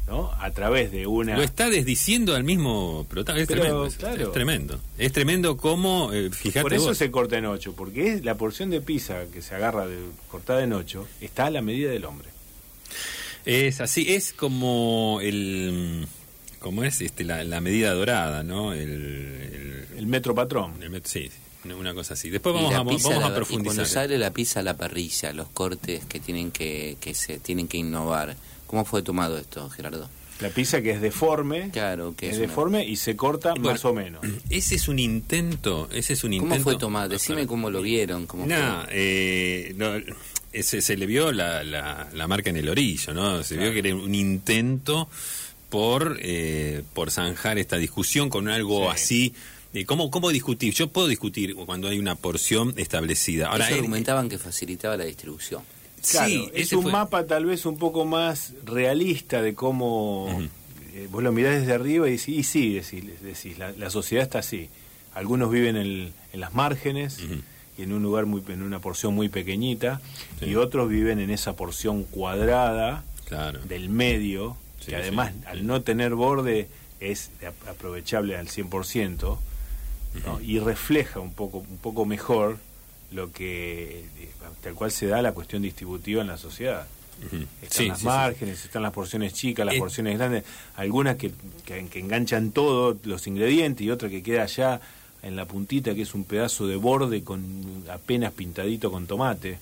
[0.09, 0.33] ¿no?
[0.41, 1.37] A través de una...
[1.37, 3.55] Lo está desdiciendo al mismo protagonista.
[3.55, 3.87] Es tremendo.
[3.87, 4.27] es- claro.
[4.27, 4.81] Es tremendo.
[4.97, 6.99] Es tremendo cómo, eh, fíjate Por eso vos.
[6.99, 9.97] se corta en ocho, porque es la porción de pizza que se agarra de,
[10.31, 12.29] cortada en ocho está a la medida del hombre.
[13.45, 16.07] Es así, es como el.
[16.59, 17.01] ¿Cómo es?
[17.01, 18.73] Este, la, la medida dorada, ¿no?
[18.73, 20.83] El, el- El metro patrón.
[20.83, 21.31] el met- sí,
[21.63, 22.31] sí, una cosa así.
[22.31, 23.75] Después vamos, a, vamos la- a Y profundizar.
[23.77, 27.69] cuando sale la pizza a la parrilla, los cortes que tienen que, que se tienen
[27.69, 28.37] que innovar.
[28.69, 30.09] ¿Cómo fue tomado esto, Gerardo?
[30.41, 33.71] La pizza que es deforme, Claro, que es, es una- deforme y se corta Bueno,
[33.73, 34.21] más o menos.
[34.51, 36.63] Ese es un intento, ese es un ¿Cómo intento.
[36.63, 37.09] fue tomado?
[37.09, 38.27] Decime cómo lo vieron.
[38.27, 38.89] Cómo No, fue.
[38.93, 39.95] eh, no,
[40.53, 43.43] ese, se le vio la, la, la marca en el orillo, ¿no?
[43.43, 45.09] Se vio que era un intento
[45.71, 48.89] por, eh, por zanjar esta discusión con algo Sí.
[48.95, 49.35] así.
[49.75, 50.73] Eh, ¿cómo, ¿Cómo discutir?
[50.73, 53.49] Yo puedo discutir cuando hay una porción establecida.
[53.49, 55.63] Ahora, Ellos argumentaban que facilitaba la distribución.
[56.11, 60.43] Claro, sí, es un fue- mapa tal vez un poco más realista de cómo Ujú.
[60.95, 64.23] eh, vos lo mirás desde arriba y decís, y sí, decís, decís, la, la sociedad
[64.25, 64.69] está así.
[65.15, 67.19] Algunos viven en, en las márgenes
[67.77, 70.01] y en un lugar muy en una porción muy pequeñita
[70.41, 70.47] Sí.
[70.47, 73.61] y otros viven en esa porción cuadrada Claro.
[73.65, 76.69] del medio Sí, que además sí, al no tener borde
[77.01, 77.31] es
[77.69, 79.39] aprovechable al 100%
[80.25, 80.41] ¿no?
[80.41, 82.59] y refleja un poco un poco mejor
[83.13, 84.29] lo que eh,
[84.63, 86.87] tal cual se da la cuestión distributiva en la sociedad
[87.63, 88.07] están Sí, las sí, sí.
[88.07, 89.79] márgenes, están las porciones chicas, las Eh.
[89.79, 90.45] porciones grandes,
[90.77, 91.33] algunas que,
[91.67, 94.81] que, que enganchan todo, los ingredientes, y otra que queda allá
[95.25, 99.59] en la puntita, que es un pedazo de borde con apenas pintadito con tomate.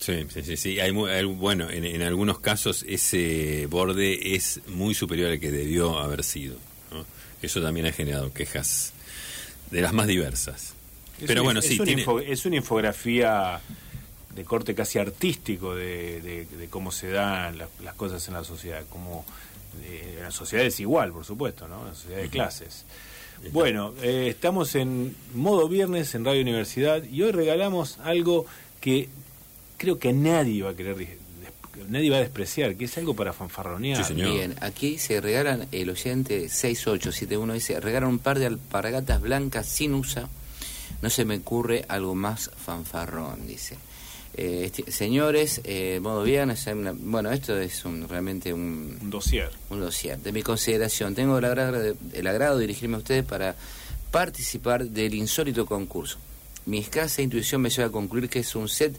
[0.00, 0.80] Sí, sí, sí, sí.
[0.80, 6.00] Hay, hay- bueno, en, en algunos casos ese borde es muy superior al que debió
[6.00, 6.56] haber sido.
[6.90, 7.06] ¿no?
[7.40, 8.92] Eso también ha generado quejas
[9.70, 10.73] de las más diversas.
[11.24, 13.60] Es Pero una- bueno, es sí, una tiene- info- es una infografía
[14.34, 18.44] de corte casi artístico de, de- de cómo se dan las, las cosas en la
[18.44, 19.24] sociedad, como
[19.84, 21.84] eh, la sociedad es igual, por supuesto, ¿no?
[21.84, 22.84] La sociedad de clases.
[23.52, 28.46] Bueno, eh, estamos en modo viernes en Radio Universidad y hoy regalamos algo
[28.80, 29.08] que
[29.76, 30.96] creo que nadie va a querer,
[31.88, 33.98] nadie va a despreciar, que es algo para fanfarronear.
[33.98, 34.32] Sí, señor.
[34.32, 39.94] Bien, aquí se regalan, el oyente 6871 dice, regalan un par de alpargatas blancas sin
[39.94, 40.28] usa,
[41.02, 43.76] no se me ocurre algo más fanfarrón, dice.
[44.36, 49.50] Eh, esti- señores, eh, modo viernes, una- bueno, esto es un, realmente un, Un dossier.
[49.70, 50.18] un dossier.
[50.18, 53.54] De mi consideración, tengo el agrado, de, el agrado de dirigirme a ustedes para
[54.10, 56.18] participar del insólito concurso.
[56.66, 58.96] Mi escasa intuición me lleva a concluir que es un set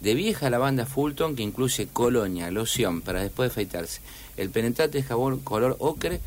[0.00, 4.00] de vieja lavanda Fulton que incluye colonia, loción para después de afeitarse,
[4.38, 6.20] el penetrante jabón color ocre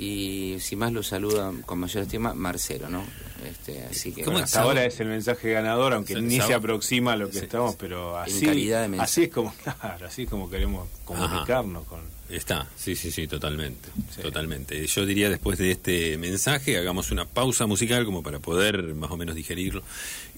[0.00, 3.04] y sin más lo saluda con mayor estima Marcelo, ¿no?
[3.48, 4.22] Este, así que.
[4.24, 7.44] Hasta ahora es el mensaje ganador, aunque ni se aproxima a lo que Sí.
[7.44, 9.04] estamos, pero así, calidad de mensaje.
[9.10, 12.00] así es como, claro, así es como queremos comunicarnos con.
[12.30, 14.22] Está, sí, sí, sí, totalmente, Sí.
[14.22, 14.86] totalmente.
[14.86, 19.16] Yo diría después de este mensaje hagamos una pausa musical como para poder más o
[19.16, 19.82] menos digerirlo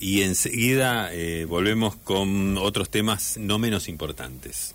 [0.01, 4.75] y enseguida eh, volvemos con otros temas no menos importantes.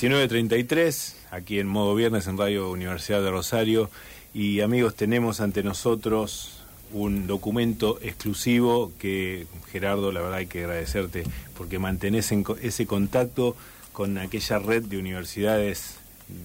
[0.00, 1.14] ...19.33...
[1.32, 3.90] aquí en modo viernes en Radio Universidad de Rosario.
[4.32, 6.60] Y amigos, tenemos ante nosotros
[6.92, 11.24] un documento exclusivo que, Gerardo, la verdad hay que agradecerte
[11.56, 13.56] porque mantenés en ese contacto
[13.92, 15.96] con aquella red de universidades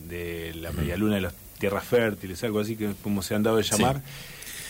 [0.09, 3.57] de la Media Luna de las Tierras Fértiles, algo así que como se han dado
[3.57, 4.01] de llamar.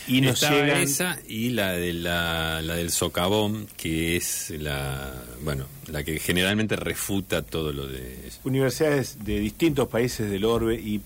[0.08, 0.82] Y nos Estaba llegan...
[0.82, 5.14] esa y la de la, la del socavón, que es la
[5.44, 11.02] bueno la que generalmente refuta todo lo de universidades de distintos países del orbe y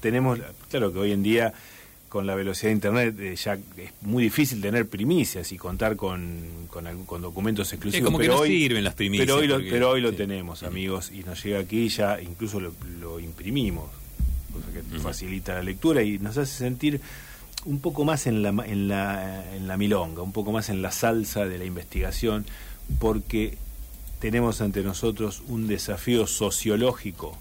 [0.00, 0.38] tenemos,
[0.70, 1.52] claro que hoy en día
[2.08, 6.40] con la velocidad de Internet eh, ya es muy difícil tener primicias y contar con,
[6.70, 8.06] con, algún- con documentos exclusivos.
[8.06, 10.10] como que pero no hoy, sirven las primicias, Pero hoy lo, porque- pero hoy lo
[10.10, 10.16] sí.
[10.16, 13.90] tenemos, amigos, y nos llega aquí ya, incluso lo, lo imprimimos,
[14.52, 16.98] cosa que facilita la lectura y nos hace sentir
[17.64, 20.90] un poco más en la, en, la, en la milonga, un poco más en la
[20.90, 22.46] salsa de la investigación,
[22.98, 23.58] porque
[24.18, 27.36] tenemos ante nosotros un desafío sociológico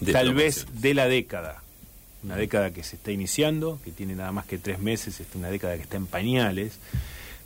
[0.00, 1.62] De tal vez de la década.
[2.22, 5.48] Una década que se está iniciando, que tiene nada más que tres meses, es una
[5.48, 6.78] década que está en pañales,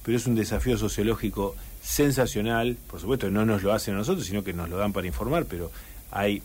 [0.03, 2.77] pero es un desafío sociológico sensacional.
[2.88, 5.44] Por supuesto, no nos lo hacen a nosotros, sino que nos lo dan para informar,
[5.46, 5.70] pero
[6.11, 6.42] hay,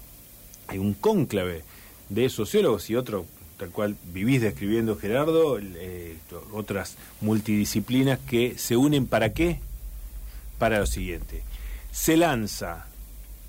[0.66, 1.62] hay un cónclave
[2.08, 3.26] de sociólogos y otro,
[3.58, 6.16] tal cual vivís describiendo Gerardo, eh,
[6.52, 9.58] otras multidisciplinas que se unen para qué?
[10.58, 11.42] Para lo siguiente.
[11.90, 12.86] Se lanza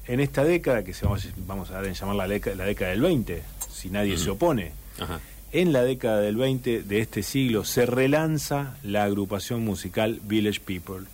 [0.07, 2.91] en esta década, que se vamos, vamos a dar en llamar la década, la década
[2.91, 5.19] del 20, si nadie se opone, Ajá.
[5.51, 11.05] en la década del 20 de este siglo se relanza la agrupación musical Village People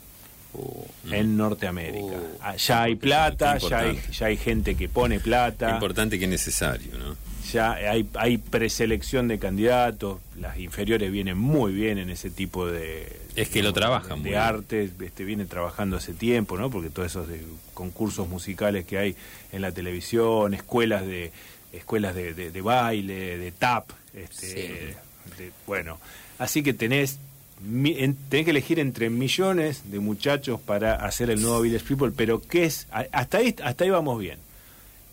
[1.11, 2.05] en Norteamérica.
[2.15, 2.37] Oh.
[2.41, 6.97] Ah, ya hay plata, ya hay, ya hay gente que pone plata, Importante que necesario,
[6.97, 7.17] ¿no?
[7.51, 13.19] Ya hay, hay preselección de candidatos, las inferiores vienen muy bien en ese tipo de...
[13.35, 14.41] Es que lo trabajan de bien.
[14.41, 16.69] arte, este, viene trabajando hace tiempo, ¿no?
[16.69, 17.41] Porque todos esos de-
[17.73, 19.15] concursos musicales que hay
[19.51, 21.31] en la televisión, escuelas de
[21.73, 24.53] escuelas de, de- de baile, de tap, este, Sí.
[25.37, 25.99] de- bueno,
[26.39, 27.19] así que tenés
[28.29, 32.65] tenés que elegir entre millones de muchachos para hacer el nuevo Village People, pero ¿qué
[32.65, 32.85] es?
[33.11, 34.37] Hasta ahí, hasta ahí vamos bien.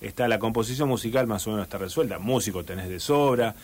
[0.02, 3.54] Está la composición musical más o menos está resuelta, músicos tenés de sobra,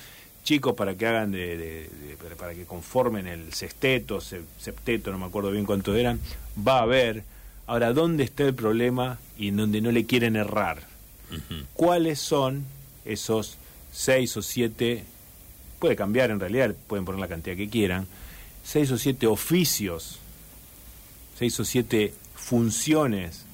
[0.45, 5.19] chicos para que hagan de, de- de- para- que conformen el sexteto, se- septeto, no
[5.19, 6.21] me acuerdo bien cuántos eran,
[6.67, 7.25] va a haber.
[7.67, 10.83] Ahora, ¿dónde está el problema y en donde no le quieren errar?
[11.75, 12.65] ¿Cuáles son
[13.05, 13.59] esos
[13.93, 15.05] seis o siete,
[15.79, 18.07] puede cambiar en realidad, pueden poner la cantidad que quieran,
[18.65, 20.19] seis o siete oficios,
[21.39, 23.45] seis o siete funciones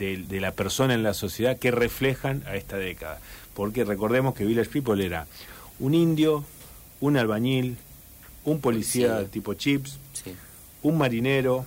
[0.00, 3.20] de, de la persona en la sociedad que reflejan a esta década?
[3.54, 5.26] Porque recordemos que Village People era
[5.78, 6.44] un indio,
[7.00, 7.76] un albañil,
[8.44, 9.30] un policía Policía.
[9.30, 10.32] tipo chips, Sí.
[10.82, 11.66] un marinero,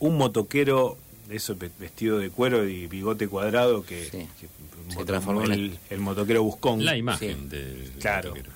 [0.00, 0.96] un motoquero,
[1.28, 4.26] de eso ve- vestido de cuero y bigote cuadrado que, Sí.
[4.40, 4.48] que-
[4.88, 6.84] Se moto- transformó en el, el motoquero buscón.
[6.84, 7.48] La imagen Sí.
[7.56, 8.30] del Claro.
[8.30, 8.50] motoquero.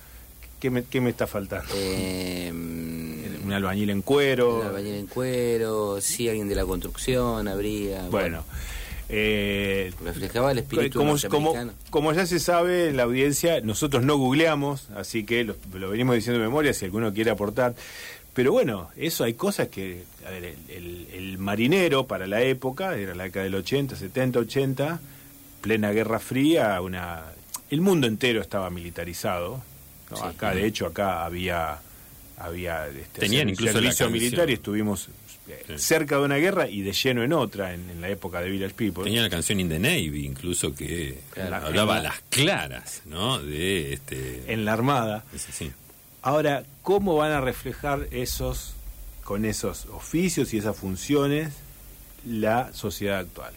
[0.59, 1.71] ¿Qué me, qué me está faltando?
[1.75, 2.51] Eh,
[3.47, 4.59] un albañil en cuero.
[4.59, 8.03] un albañil en cuero, sí, alguien de la construcción habría.
[8.09, 8.43] Bueno,
[9.09, 11.53] eh, reflejaba el espíritu como, como,
[11.89, 16.15] como ya se sabe en la audiencia, nosotros no googleamos, así que lo, lo venimos
[16.15, 17.73] diciendo de memoria si alguno quiere aportar.
[18.33, 22.95] Pero bueno, eso hay cosas que, a ver, el, el- el marinero para la época,
[22.95, 24.99] era la década del 80, 70, 80,
[25.61, 27.23] plena Guerra Fría, una,
[27.71, 29.63] el mundo entero estaba militarizado.
[30.11, 30.17] ¿no?
[30.17, 30.23] Sí.
[30.23, 31.79] acá, de hecho, acá había,
[32.37, 35.07] había este, Tenían incluso la servicio militar y estuvimos
[35.49, 35.73] eh, Sí.
[35.77, 38.73] cerca de una guerra y de lleno en otra, en, en la época de Village
[38.75, 39.05] People.
[39.05, 41.67] Tenía la canción In the Navy, incluso que Claro.
[41.67, 43.39] hablaba a la- las claras, ¿no?
[43.39, 44.43] De este.
[44.51, 45.23] en la Armada.
[45.33, 45.71] ese, sí.
[46.21, 48.73] Ahora, ¿cómo van a reflejar esos,
[49.23, 51.53] con esos oficios y esas funciones,
[52.25, 53.53] la sociedad actual?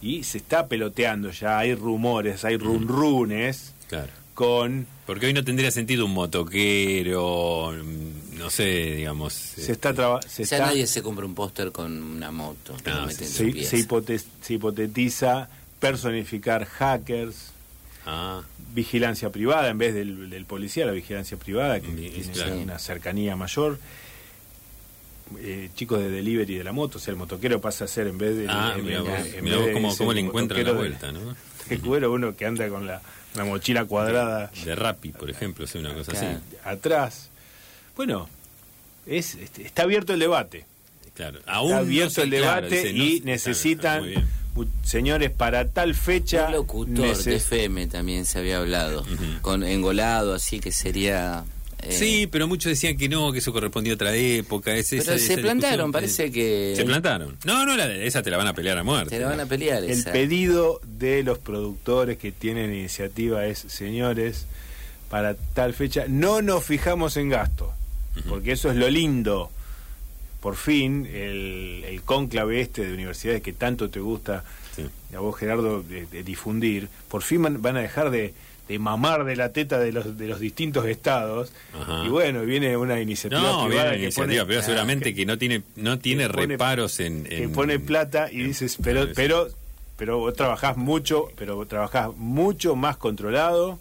[0.00, 4.08] Y se está peloteando ya, hay rumores, hay runrunes Claro.
[4.40, 4.86] Con...
[5.04, 8.64] Porque hoy no tendría sentido un motoquero, mm, no sé,
[8.96, 9.34] digamos.
[9.34, 12.74] Se está, traba- se ya está- nadie se compra un póster con una moto.
[12.82, 17.52] que No, se, se hipote- se hipotetiza personificar hackers,
[18.06, 18.40] Ah,
[18.74, 22.56] vigilancia privada en vez del, del policía, la vigilancia privada, que Bien, tiene claro.
[22.56, 23.78] una cercanía mayor.
[25.38, 28.16] Eh, chicos de delivery de la moto, o sea, el motoquero pasa a ser en
[28.16, 28.46] vez de.
[28.48, 31.36] ah mira vos, cómo, le encuentran la vuelta, ¿no?
[31.68, 33.00] de cuero, uno que anda con la,
[33.34, 36.26] la mochila cuadrada De Rappi, por ejemplo, es una cosa así.
[36.64, 37.28] atrás.
[37.96, 38.28] Bueno,
[39.06, 40.64] es, este, está abierto el debate.
[41.14, 41.38] Claro.
[41.46, 46.46] Aún Está no abierto el claro, debate no y necesitan, claro, señores, para tal fecha.
[46.46, 49.04] Un locutor neces- de FM también se había hablado,
[49.42, 51.44] con engolado, así que sería...
[51.82, 54.74] eh, Sí, pero muchos decían que no, que eso correspondía a otra época.
[54.74, 57.36] Es Pero esa- se esa plantaron, parece que- Se plantaron.
[57.44, 59.10] No, no, la, esa te la van a pelear a muerte.
[59.16, 60.12] te la van a pelear El esa.
[60.12, 64.46] pedido de los productores que tienen iniciativa es, señores,
[65.08, 67.72] para tal fecha no nos fijamos en gasto,
[68.28, 69.50] porque eso es lo lindo.
[70.40, 74.84] Por fin, el, el cónclave este de universidades que tanto te gusta, Sí.
[75.14, 78.32] a vos Gerardo, de, de difundir, por fin van, van a dejar de,
[78.70, 81.50] de mamar de la teta de los, de los distintos estados.
[81.78, 82.04] Ajá.
[82.06, 85.26] Y bueno, viene una iniciativa No, privada bien, que iniciativa, pone, pero seguramente que- que
[85.26, 89.08] no tiene no tiene que pone- reparos en, que pone plata y en- dices, pero,
[89.14, 89.48] pero,
[89.96, 93.80] pero vos trabajás mucho, pero vos trabajás mucho más controlado,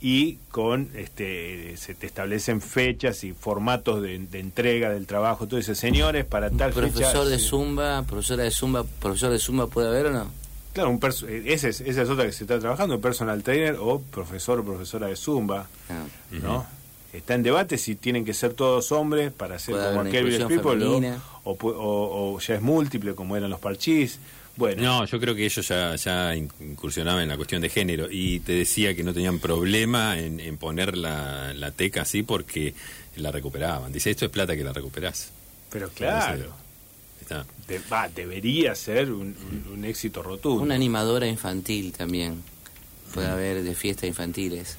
[0.00, 5.46] y con este se te establecen fechas y formatos de, de entrega del trabajo.
[5.48, 6.90] Tú dices, señores, para tal fecha...
[6.92, 7.48] Profesor de sí".
[7.48, 10.30] Zumba, profesora de Zumba, profesor de Zumba, ¿puede haber o no?
[10.76, 13.98] Claro, un eh, ese es, esa es otra que se está trabajando, personal trainer o
[13.98, 16.04] profesor o profesora de Zumba, Ah.
[16.30, 16.66] ¿no?
[17.14, 20.84] Está en debate si tienen que ser todos hombres para ser Puede como aquel People
[20.84, 24.18] o, o, pu- o- o ya es múltiple como eran los parchís.
[24.56, 28.40] Bueno, No, yo creo que ellos ya, ya incursionaban en la cuestión de género y
[28.40, 32.74] te decía que no tenían problema en, en poner la, la teca así porque
[33.16, 33.92] la recuperaban.
[33.92, 35.30] Dice, esto es plata que la recuperás.
[35.70, 36.52] pero claro.
[37.68, 40.62] De- va, debería ser un, un- un éxito rotundo.
[40.62, 42.42] Una animadora infantil también.
[43.14, 44.76] Puede haber de fiestas infantiles.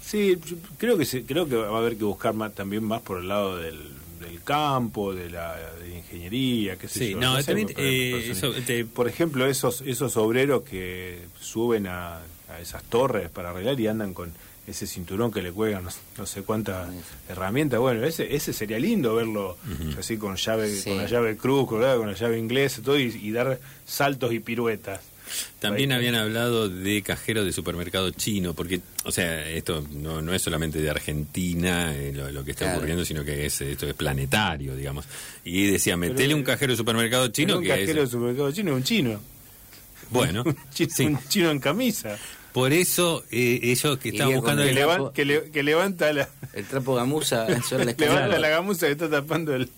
[0.00, 0.38] Sí,
[0.78, 3.28] creo que se, creo que va a haber que buscar más, también más por el
[3.28, 3.78] lado del,
[4.20, 7.18] del campo, de la de ingeniería, qué sé Sí, yo.
[7.20, 8.20] no, sé, también, por- eh, por-
[8.52, 12.18] eso, te- por ejemplo, esos esos obreros que suben a,
[12.48, 14.32] a esas torres para arreglar y andan con
[14.66, 16.88] ese cinturón que le cuelgan no, no sé cuántas
[17.28, 17.78] herramientas.
[17.80, 19.56] Bueno, ese ese sería lindo verlo
[19.98, 20.88] así con llave Sí.
[20.90, 24.40] con la llave cruz, colgada con la llave inglesa, todo y, y dar saltos y
[24.40, 25.00] piruetas.
[25.58, 25.98] También Ahí.
[25.98, 30.80] habían hablado de cajero de supermercado chino, porque, o sea, esto no, no es solamente
[30.80, 32.78] de Argentina eh, lo, lo que está Claro.
[32.78, 35.04] ocurriendo, sino que es, esto es planetario, digamos.
[35.44, 38.70] Y decía, metele un cajero de supermercado chino Pero un que cajero de supermercado chino
[38.70, 39.20] es un chino.
[40.10, 41.04] Bueno, Un chino, sí.
[41.06, 42.16] un chino en camisa.
[42.56, 44.62] Por eso eh, ellos que estaban buscando...
[44.62, 44.92] el el- trapo.
[44.94, 49.10] levan- que, le- que levanta la El trapo gamuza la levanta la gamuza que está
[49.10, 49.68] tapando el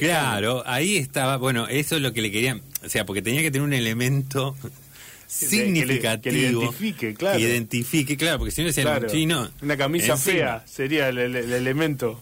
[0.00, 3.50] Claro, ahí estaba, bueno, eso es lo que le querían, o sea, porque tenía que
[3.50, 7.36] tener un elemento que le- significativo que le identifique, claro.
[7.38, 11.08] que identifique, claro, porque si no decían claro, un chino una camisa encima, fea sería
[11.10, 12.18] el, el- el elemento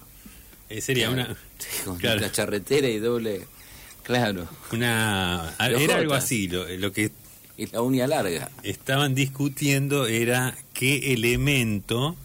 [0.69, 1.37] eh, sería una
[1.85, 3.43] Con claro, la charretera y doble.
[4.03, 4.49] Claro.
[4.73, 7.13] una era algo así, lo, lo que
[7.73, 8.51] La larga.
[8.63, 12.17] estaban discutiendo era qué elemento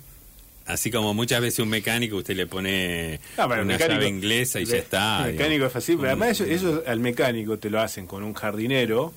[0.68, 4.66] Así como muchas veces un mecánico usted le pone pero una mecánico- llave inglesa y
[4.66, 5.20] ya está.
[5.28, 5.68] El mecánico digamos.
[5.68, 9.13] es fácil, pero además eso al mecánico te lo hacen con un jardinero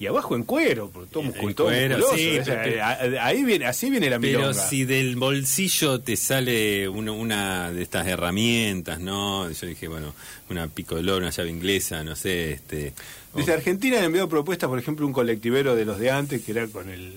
[0.00, 2.16] y abajo en cuero, porque todo, En muscul- todo cuero, musculoso.
[2.18, 4.68] sí, o sea, pero- a- ahí viene, así viene la Pero milonga.
[4.68, 9.48] si del bolsillo te sale uno- una de estas herramientas, ¿no?
[9.48, 10.12] Yo dije, bueno,
[10.50, 12.92] una picolor, una llave inglesa, no sé, este...
[13.32, 16.66] Desde Argentina han enviado propuestas, por ejemplo, un colectivero de los de antes que era
[16.66, 17.14] con el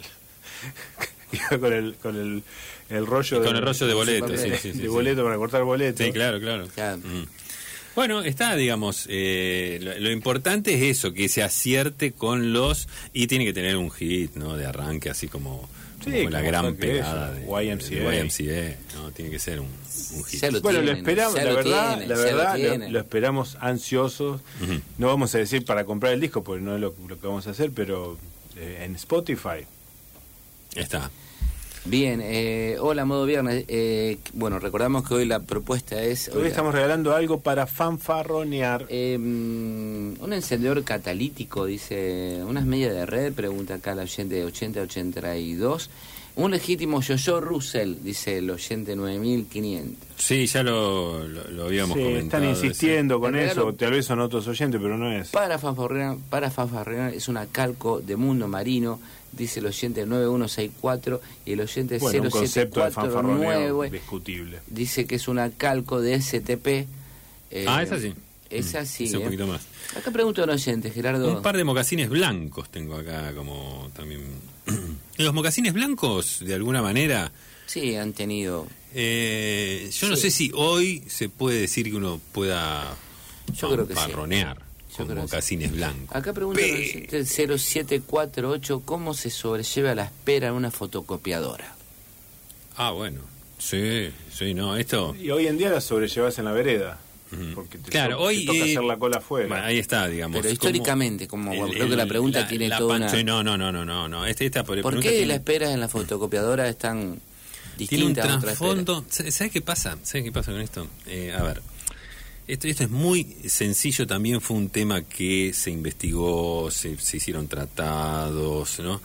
[1.32, 2.44] iba con el con el,
[2.90, 4.88] el rollo Con el rollo de boleto, de, sí, sí, sí, de sí.
[4.88, 6.04] boleto para cortar boleto.
[6.04, 6.68] Sí, claro, claro.
[6.74, 6.98] Claro.
[6.98, 7.26] Mm.
[7.96, 12.88] Bueno, está, digamos, eh, lo, lo importante es eso, que se acierte con los...
[13.12, 14.56] Y tiene que tener un hit, ¿no?
[14.56, 15.68] De arranque, así como,
[16.06, 17.88] Sí, como la gran pegada de YMCA.
[18.12, 19.12] de YMCA, ¿no?
[19.12, 19.66] Tiene que ser un,
[20.14, 20.44] un hit.
[20.44, 22.94] Lo Bueno, lo esperamos, la lo verdad, tienen, la verdad, lo lo, tienen.
[22.94, 24.42] lo esperamos ansiosos.
[25.00, 27.48] No vamos a decir para comprar el disco, porque no es lo, lo que vamos
[27.48, 28.16] a hacer, pero
[28.58, 29.66] eh, en Spotify.
[30.78, 31.10] Está.
[31.86, 33.64] Bien, eh, hola, modo viernes.
[33.70, 36.28] Eh, bueno, recordamos que hoy la propuesta es...
[36.36, 38.86] Hoy estamos regalando algo para fanfarronear.
[38.90, 45.90] eh, mm, un encendedor catalítico, dice, unas medias de red, pregunta acá el oyente 8082.
[46.36, 49.96] Un legítimo yo-yo Russell, dice el oyente 9500.
[50.18, 52.44] Sí, ya lo, lo, lo habíamos Sí, comentado.
[52.44, 55.30] están insistiendo con El eso, regalo- tal vez son otros oyentes, pero no es.
[55.30, 59.00] Para fanfarronear, para fanfarronear es una calco de mundo marino,
[59.32, 64.60] dice el oyente 9164 y el oyente Bueno, un concepto de fanfarroneo 0749 discutible.
[64.68, 66.68] dice que es una calco de STP.
[67.52, 68.14] eh, Ah, esa sí.
[68.50, 69.04] Esa Mm, sí.
[69.06, 69.26] esa un eh.
[69.26, 69.62] poquito más.
[69.96, 71.36] Acá pregunto al oyente, Gerardo.
[71.38, 74.22] Un par de mocasines blancos tengo acá como también...
[75.18, 77.32] Los mocasines blancos, de alguna manera...
[77.66, 78.66] Sí, han tenido.
[78.94, 80.22] Eh, yo no Sí.
[80.24, 82.96] sé si hoy se puede decir que uno pueda
[83.54, 84.00] Yo creo que sí.
[85.06, 85.22] Con sí.
[85.22, 86.16] mocasines blancos.
[86.16, 86.76] Acá pregunta el Pe-
[87.18, 91.76] oyente 0748 cómo se sobrelleva la espera en una fotocopiadora.
[92.76, 93.22] Ah, bueno.
[93.60, 95.16] Sí, sí, no, esto...
[95.20, 97.00] Y hoy en día la sobrellevas en la vereda.
[97.56, 99.48] Porque te, Claro, hoy, te toca eh, hacer la cola afuera.
[99.50, 100.38] Bueno, ahí está, digamos.
[100.40, 103.24] Pero históricamente, como el- creo que la pregunta la- tiene la toda una...
[103.24, 104.26] No, no, no, no, no, no.
[104.26, 108.22] Este, esta ¿Por qué tiene- la espera en la fotocopiadora es tan Tiene un distinta
[108.22, 108.56] a otra espera?
[108.56, 109.06] trasfondo.
[109.10, 109.98] ¿Sabes qué pasa?
[110.04, 110.88] ¿Sabes qué pasa con esto?
[111.08, 111.62] Eh, a ver.
[112.48, 117.48] Esto, esto es muy sencillo, también fue un tema que se investigó, se, se hicieron
[117.50, 119.02] tratados, ¿no?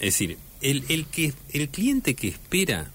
[0.00, 2.90] Es decir, el, el, que, el cliente que espera,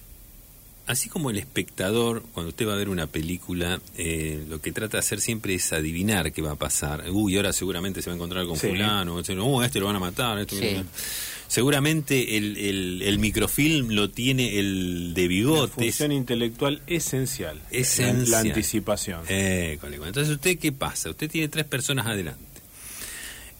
[0.88, 4.98] así como el espectador, cuando usted va a ver una película, eh, lo que trata
[4.98, 7.04] de hacer siempre es adivinar qué va a pasar.
[7.12, 8.70] Uy, ahora seguramente se va a encontrar con Sí.
[8.70, 10.84] fulano, o este lo van a matar, este Sí.
[11.54, 15.76] Seguramente el, el, el microfilm lo tiene el de bigotes.
[15.76, 17.62] función intelectual esencial.
[17.70, 18.24] Esencial.
[18.32, 19.22] La, la anticipación.
[19.30, 21.12] Eh, Entonces, ¿usted qué pasa?
[21.12, 22.44] Usted tiene tres personas adelante.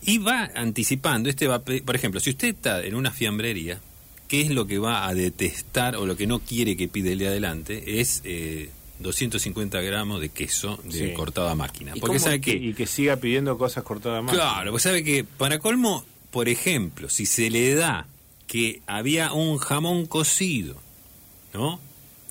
[0.02, 1.30] Y va anticipando.
[1.30, 3.80] Este va, a por ejemplo, si usted está en una fiambrería
[4.28, 7.20] qué es lo que va a detestar o lo que no quiere que pide el
[7.20, 8.72] de adelante, es eh,
[9.02, 11.14] 250 gramos de queso de Sí.
[11.14, 11.92] cortado a máquina.
[11.94, 12.54] ¿Y Porque sabe que...
[12.54, 14.34] y que siga pidiendo cosas cortadas más.
[14.34, 16.04] Claro, pues sabe que para colmo,
[16.34, 18.08] por ejemplo, si se le da
[18.48, 20.76] que había un jamón cocido,
[21.54, 21.80] ¿no?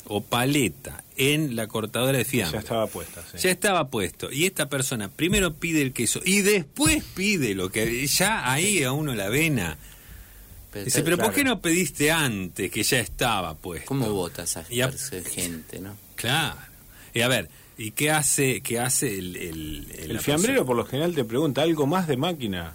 [0.07, 2.59] O paleta en la cortadora de fiambre.
[2.59, 3.22] Ya estaba puesta.
[3.30, 3.38] sí.
[3.38, 4.32] Ya estaba puesto.
[4.32, 8.90] Y esta persona primero pide el queso y después pide lo que ya ahí a
[8.90, 9.78] uno la vena.
[10.72, 13.86] Pero Dice, pero ¿por qué no pediste antes que ya estaba puesto?
[13.86, 15.94] ¿Cómo vota esa Y a- gente, no?
[16.16, 16.57] Claro.
[17.14, 17.48] Y a ver,
[17.78, 19.36] ¿y qué hace, qué hace el...
[19.36, 20.64] El, El fiambrero persona?
[20.66, 22.74] por lo general te pregunta algo más de máquina.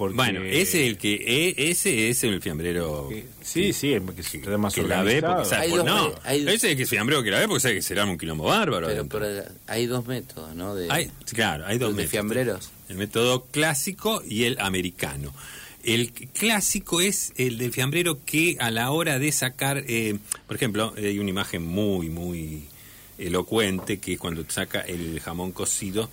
[0.00, 4.00] Porque, Bueno, ese es el que e- ese es el fiambrero que- Sí, sí, es
[4.02, 5.44] que está más que la ve porque organizado.
[5.44, 7.74] sabe, Hay pues, no, ese es el que es fiambrero que la ve porque sabe
[7.74, 8.88] que será un quilombo bárbaro.
[9.10, 10.74] Pero, hay dos métodos, ¿no?
[10.74, 12.10] De, Hay- claro, hay dos de métodos.
[12.12, 12.70] fiambreros.
[12.88, 15.34] El método clásico y el americano.
[15.84, 20.94] El clásico es el del fiambrero que a la hora de sacar, eh, por ejemplo,
[20.96, 22.64] hay una imagen muy, muy
[23.18, 26.08] elocuente que cuando saca el jamón cocido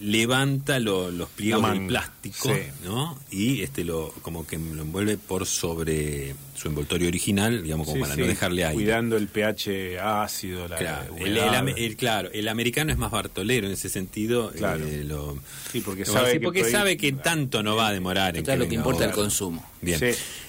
[0.00, 2.60] levanta lo- los pliegos del plástico, sí.
[2.84, 3.18] ¿no?
[3.30, 8.00] Y este lo como que lo envuelve por sobre su envoltorio original, digamos como Sí,
[8.02, 8.74] para sí, no dejarle aire.
[8.74, 13.88] Cuidando el pH ácido, la Claro, el, claro, el americano es más bartolero en ese
[13.88, 14.50] sentido.
[14.52, 14.84] Claro.
[14.86, 15.38] eh, lo-
[15.72, 18.42] Sí, porque lo- sabe sí, que porque sabe que tanto no va a demorar en
[18.44, 19.64] Total, lo que importa es el consumo.
[19.80, 19.98] Bien.
[20.00, 20.06] Sí.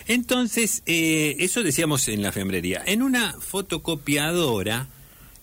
[0.07, 2.83] Entonces, eh, eso decíamos en la fiambrería.
[2.85, 4.87] En una fotocopiadora,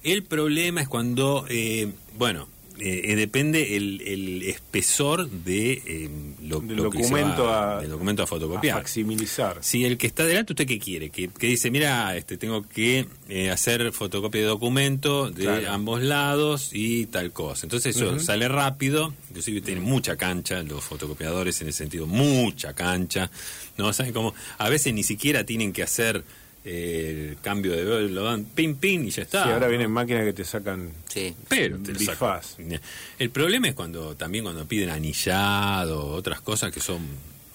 [0.03, 2.49] el problema es cuando, eh, bueno,
[2.85, 6.11] eh, eh, depende el, el espesor de eh,
[6.43, 8.79] lo, Del lo que se documento va- a- del documento a a fotocopiar.
[8.79, 9.59] facsimilizar.
[9.61, 11.11] Si el que está delante, ¿usted qué quiere?
[11.11, 15.71] Que, que dice, mira, este, tengo que eh, hacer fotocopia de documento de Claro.
[15.71, 17.67] ambos lados y tal cosa.
[17.67, 23.31] Entonces eso sale rápido, inclusive tienen mucha cancha los fotocopiadores en ese sentido, mucha cancha.
[23.79, 23.93] ¿No?
[23.93, 24.35] ¿Saben cómo?
[24.59, 26.25] A veces ni siquiera tienen que hacer
[26.65, 29.43] el cambio de lo dan pin pin y ya está.
[29.45, 29.71] Sí, ahora ¿no?
[29.71, 31.35] vienen máquinas que te sacan Sí.
[31.49, 32.47] Pero te lo Bifaz.
[32.57, 32.81] sacan.
[33.19, 37.01] El problema es cuando también cuando piden anillado, otras cosas que son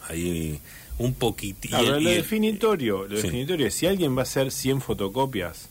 [0.09, 0.59] ahí
[0.99, 1.77] un poquitito.
[1.77, 3.23] Ahora, lo definitorio, lo Sí.
[3.23, 5.69] definitorio es si alguien va a hacer 100 fotocopias,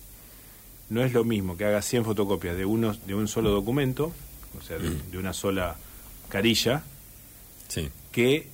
[0.89, 4.12] no es lo mismo que haga 100 fotocopias de uno, de un solo documento,
[4.59, 5.11] o sea, de, Mm.
[5.11, 5.76] de una sola
[6.28, 6.84] carilla,
[7.68, 7.89] Sí.
[8.12, 8.47] que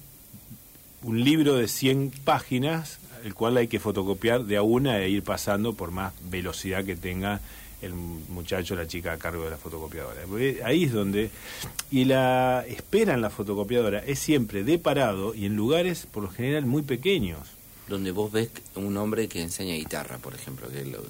[1.02, 5.22] un libro de 100 páginas, el cual hay que fotocopiar de a una e ir
[5.22, 7.40] pasando por más velocidad que tenga
[7.82, 10.20] el muchacho o la chica a cargo de la fotocopiadora.
[10.28, 11.30] Porque Ahí es donde...
[11.90, 16.30] Y la espera en la fotocopiadora es siempre de parado y en lugares, por lo
[16.30, 17.40] general, muy pequeños.
[17.88, 20.68] Donde vos ves un hombre que enseña guitarra, por ejemplo.
[20.68, 21.02] Que lo-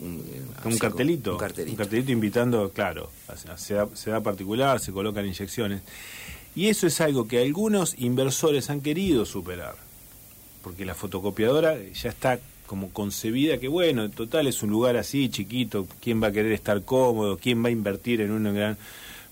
[0.00, 0.16] un,
[0.64, 2.12] Un así, cartelito, Un cartelito.
[2.12, 3.10] invitando, claro,
[3.56, 5.80] se da, se da particular, se colocan inyecciones.
[6.54, 9.76] Y eso es algo que algunos inversores han querido superar,
[10.64, 15.28] porque la fotocopiadora ya está como concebida que bueno, en total es un lugar así
[15.28, 18.78] chiquito, quién va a querer estar cómodo, quién va a invertir en un gran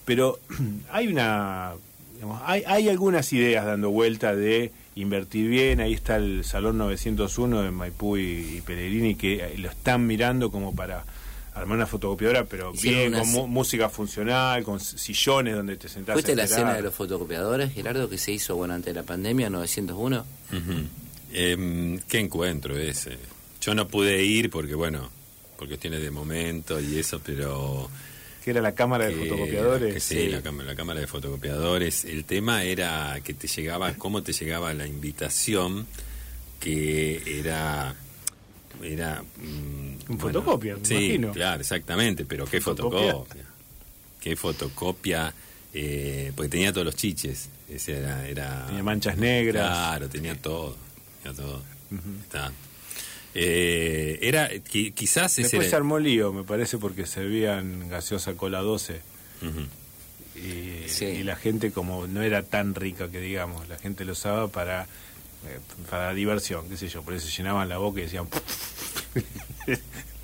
[0.05, 0.39] pero
[0.91, 1.73] hay una
[2.15, 7.63] digamos, hay, hay algunas ideas dando vuelta de invertir bien, ahí está el Salón 901
[7.63, 11.05] de Maipú y, y Pellegrini que eh, lo están mirando como para
[11.55, 16.15] armar una fotocopiadora, pero Hicieron bien, una con música funcional, con sillones donde te sentás
[16.15, 19.07] ¿Fuiste a la cena de los fotocopiadores, Gerardo, que se hizo bueno antes de la
[19.07, 20.25] pandemia, 901?
[20.53, 20.73] Ujú.
[21.33, 23.17] Em, ¿Qué encuentro ese?
[23.61, 25.11] Yo no pude ir porque, bueno,
[25.57, 27.89] por cuestiones de momento y eso, pero...
[28.45, 29.95] que era la cámara de fotocopiadores.
[29.95, 32.05] que sí, La, cámara, la cámara de fotocopiadores.
[32.05, 35.87] El tema era que te llegaba, cómo te llegaba la invitación,
[36.61, 37.95] que era...
[38.83, 39.23] Era...
[39.23, 41.33] mm, Un fotocopia, me sí, imagino.
[41.33, 43.13] claro, exactamente, pero qué Fotocopia.
[43.13, 43.45] fotocopia.
[44.21, 45.35] Qué fotocopia,
[45.75, 47.49] eh, porque tenía todos los chiches.
[47.69, 49.69] Ese era, era, Tenía manchas negras.
[49.69, 50.77] Claro, tenía todo.
[51.23, 51.63] Tenía todo.
[52.23, 52.53] Está.
[53.35, 58.35] Eh, era, qui- quizás ese Después se era- armó lío, me parece, porque servían gaseosa
[58.35, 59.01] cola 12.
[59.43, 59.61] Ujú.
[60.39, 61.05] Y, Sí.
[61.07, 64.83] y la gente como no era tan rica que digamos, la gente lo usaba para
[64.85, 65.59] eh,
[65.91, 68.27] para diversión, qué sé yo, por eso llenaban la boca y decían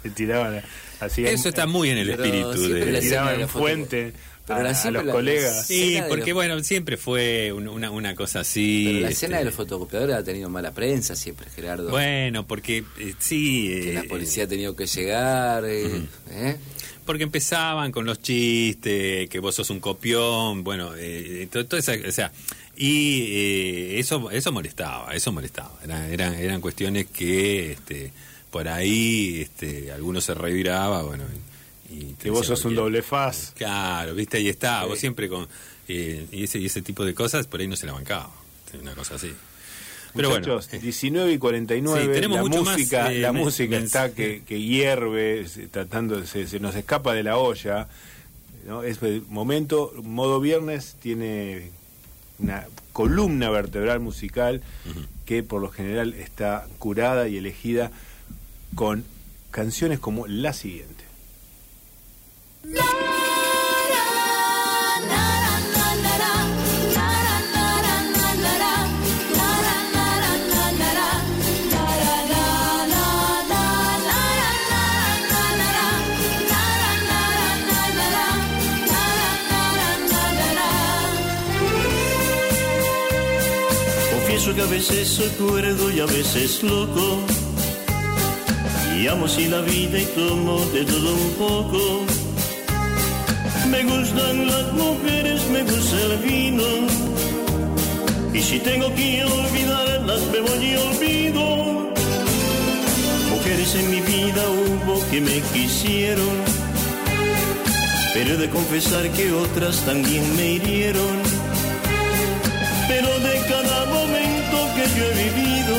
[0.05, 0.63] le tiraban
[1.01, 2.81] así Eso está muy en el espíritu de...
[2.87, 4.13] la le tiraban en fuente
[4.49, 5.67] Pero a, la- a siempre los la- colegas.
[5.67, 8.85] Sí, porque los- bueno, siempre fue un- una, una cosa así.
[8.87, 11.91] Pero la este, escena de los fotocopiadores ha tenido mala prensa siempre, Gerardo.
[11.91, 13.69] Bueno, porque eh, sí...
[13.69, 15.65] que eh, la policía ha tenido que llegar.
[15.67, 16.57] eh, ¿eh?
[17.07, 22.09] Porque empezaban con los chistes, que vos sos un copión, bueno, eh, to- toda esa-
[22.09, 22.33] o sea,
[22.77, 25.79] y eh, eso eso molestaba, eso molestaba.
[25.85, 28.13] Era- eran, eran cuestiones que este,
[28.51, 31.25] por ahí este, algunos se reviraba, bueno,
[32.21, 33.53] Que vos sos un doble faz.
[33.57, 34.89] Claro, viste, ahí está, Sí.
[34.89, 35.49] vos siempre con...
[35.89, 38.31] eh, y, ese, y ese tipo de cosas, por ahí no se la bancaba,
[38.81, 39.33] una cosa así.
[40.15, 43.33] Pero bueno, Muchachos, eh, 19 y 49, Sí, tenemos la mucho más, música, eh, la
[43.33, 47.89] música está que, que hierve, tratando, se, se nos escapa de la olla.
[48.67, 48.83] ¿no?
[48.83, 51.71] Es el momento, modo viernes tiene
[52.39, 54.63] una columna vertebral musical
[55.25, 57.91] que por lo general está curada y elegida
[58.75, 59.05] con
[59.51, 61.05] canciones como la siguiente.
[84.55, 87.21] Que a veces soy cuerdo y a veces loco.
[88.99, 92.28] Y amo así la vida y tomo de todo un poco.
[93.71, 96.65] Me gustan las mujeres, me gusta el vino.
[98.33, 101.45] Y si tengo que olvidarlas, me voy y olvido.
[103.31, 106.35] Mujeres en mi vida hubo que me quisieron.
[108.15, 111.39] Pero he de confesar que otras también me hirieron
[112.89, 115.77] pero de cada momento que yo he vivido,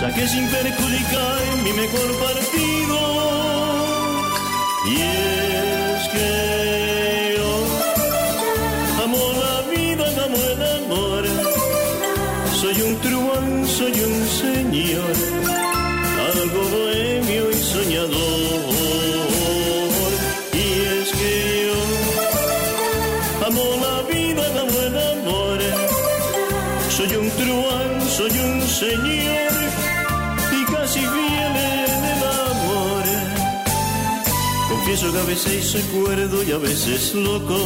[0.00, 2.98] saqué sin perjudicar mi mejor partido.
[4.84, 4.96] Y
[12.62, 15.14] soy un truán, soy un señor,
[16.30, 18.62] algo bohemio y soñador.
[20.62, 21.34] Y es que
[21.66, 21.80] yo
[23.48, 25.58] Amo la vida, amo el amor.
[26.96, 29.54] Soy un truán, soy un señor
[30.58, 33.04] y casi fiel en el amor.
[34.68, 37.58] Confieso que a veces soy cuerdo y a veces loco.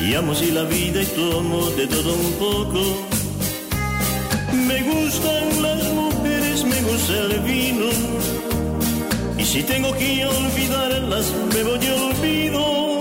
[0.00, 2.80] Y amo así la vida y tomo de todo un poco.
[4.52, 7.86] Me gustan las mujeres, me gusta el vino.
[9.36, 12.98] Y si tengo que olvidarlas, me voy y olvido.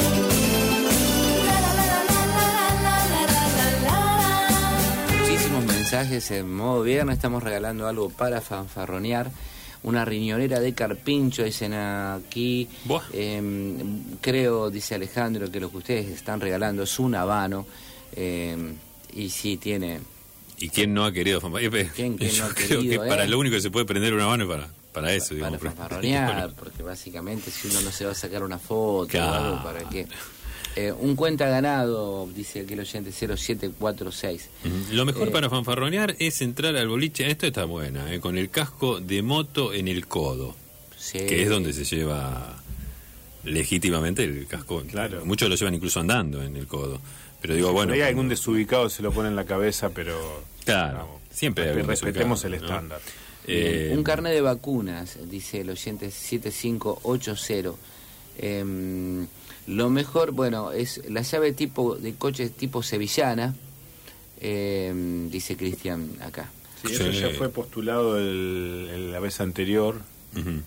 [5.19, 7.17] Muchísimos mensajes en modo viernes.
[7.17, 9.31] Estamos regalando algo para fanfarronear.
[9.83, 12.67] Una riñonera de carpincho, dicen aquí.
[13.13, 17.65] Em, creo, dice Alejandro, que lo que ustedes están regalando es un habano.
[18.15, 18.73] Em,
[19.13, 19.99] y sí, tiene.
[20.59, 21.93] ¿Y quién no ha querido fanfarronear?
[21.93, 23.27] ¿Quién- quién Yo no ha creo querido, que para eh?
[23.27, 25.61] lo único que se puede prender una mano es para, para eso, para digamos.
[25.61, 29.63] fanfarronear, porque básicamente si uno no se va a sacar una foto o algo, Claro.
[29.63, 30.07] ¿para qué?
[30.79, 34.49] Eh, un cuenta ganado, dice aquí el oyente 0746.
[34.63, 34.93] Ujú.
[34.95, 37.27] Lo mejor Eh, para fanfarronear es entrar al boliche.
[37.31, 40.55] Esto está buena, eh, con el casco de moto en el codo,
[40.95, 41.17] Sí.
[41.25, 42.61] que es donde se lleva
[43.43, 44.83] legítimamente el casco.
[44.83, 45.25] Claro.
[45.25, 47.01] Muchos lo llevan incluso andando en el codo.
[47.41, 47.93] Pero digo, bueno.
[47.93, 52.53] Ahí algún desubicado se lo pone en la cabeza, pero Claro, siempre hay respetemos el
[52.55, 52.99] estándar.
[53.47, 57.73] Eh, un carnet de vacunas, dice el oyente 7580.
[58.39, 59.25] Em,
[59.67, 63.53] lo mejor, bueno, es la llave tipo de coche tipo sevillana,
[64.39, 66.49] em, dice Cristian acá.
[66.85, 67.19] Sí, eso Sí.
[67.19, 69.95] ya fue postulado el- el- la vez anterior.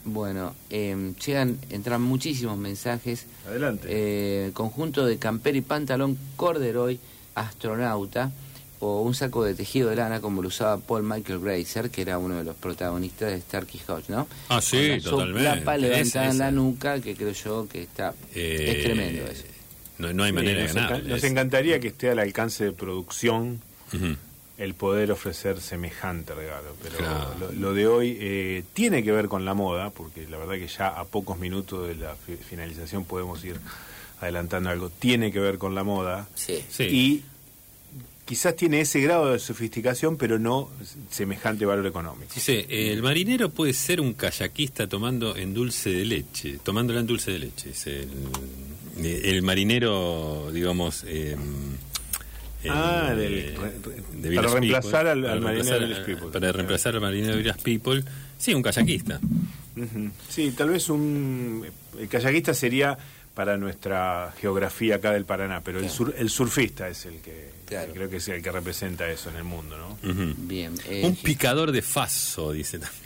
[0.05, 3.27] Bueno, em, llegan, entran muchísimos mensajes.
[3.47, 3.87] Adelante.
[3.89, 6.99] Eh, conjunto de camper y pantalón corderoy
[7.37, 8.33] astronauta
[8.81, 12.19] o un saco de tejido de lana como lo usaba Paul Michael Grazer, que era
[12.19, 14.27] uno de los protagonistas de Starkey Hodge, ¿no?
[14.49, 15.49] Ah, sí, Con la totalmente.
[15.51, 18.15] soplapa levantada en la nuca, que creo yo que está...
[18.35, 19.45] Eh, es tremendo eso.
[19.99, 21.05] No, no hay Sí, manera de nos, ganar.
[21.05, 23.61] nos encantaría que esté al alcance de producción
[24.57, 27.35] el poder ofrecer semejante regalo, pero Claro.
[27.39, 30.69] lo, lo de hoy eh, tiene que ver con la moda, porque la verdad que
[30.69, 33.57] ya a pocos minutos de la fi- finalización podemos ir
[34.21, 36.63] adelantando algo, tiene que ver con la moda Sí.
[36.71, 36.85] Sí.
[36.85, 37.25] y
[38.31, 40.71] quizás tiene ese grado de sofisticación, pero no
[41.11, 42.33] semejante valor económico.
[42.33, 47.33] Dice, el marinero puede ser un kayakista tomando en dulce de leche, tomándola en dulce
[47.33, 47.71] de leche.
[47.71, 48.07] Es el,
[49.05, 51.03] el marinero, digamos...
[51.09, 51.35] eh,
[52.63, 53.55] el, Ah, del- eh,
[54.13, 56.29] de para reemplazar al- para al marinero de People.
[56.31, 58.05] Para reemplazar al marinero de People.
[58.39, 59.19] Sí, un kayakista.
[60.29, 61.67] Sí, tal vez un...
[61.99, 62.97] El kayakista sería
[63.35, 67.93] para nuestra geografía acá del Paraná, pero el, sur, el surfista es el que Claro.
[67.95, 69.97] creo que es el que representa eso en el mundo, ¿no?
[70.39, 70.75] Bien.
[70.87, 73.01] eh, Un picador de faso, dice también.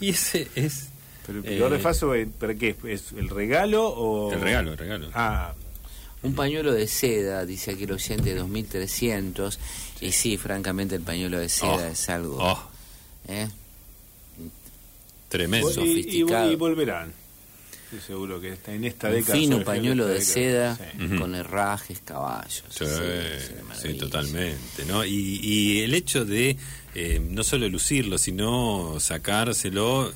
[0.00, 0.88] Y ese es...
[1.26, 2.74] Pero el picador eh, de faso, eh, ¿para qué?
[2.84, 4.32] ¿Es el regalo o...?
[4.32, 5.10] El regalo, el regalo.
[5.12, 5.52] Ah,
[6.22, 9.58] Un pañuelo de seda, dice aquí el oyente 2300.
[10.00, 12.38] Y sí, francamente el pañuelo de seda Oh, es algo...
[12.40, 12.62] oh,
[13.28, 13.48] ¿eh?
[15.28, 15.68] tremendo.
[15.68, 16.50] y, y- sofisticado.
[16.52, 17.12] y volverán.
[17.90, 19.34] Estoy seguro que está en esta Un década.
[19.38, 21.16] fino todo en pañuelo de seda sí.
[21.16, 22.64] Con herrajes, caballos.
[22.68, 25.04] Sí, sí, sí, totalmente, ¿no?
[25.06, 26.56] Y, y el hecho de
[26.94, 30.12] eh, no solo lucirlo, sino sacárselo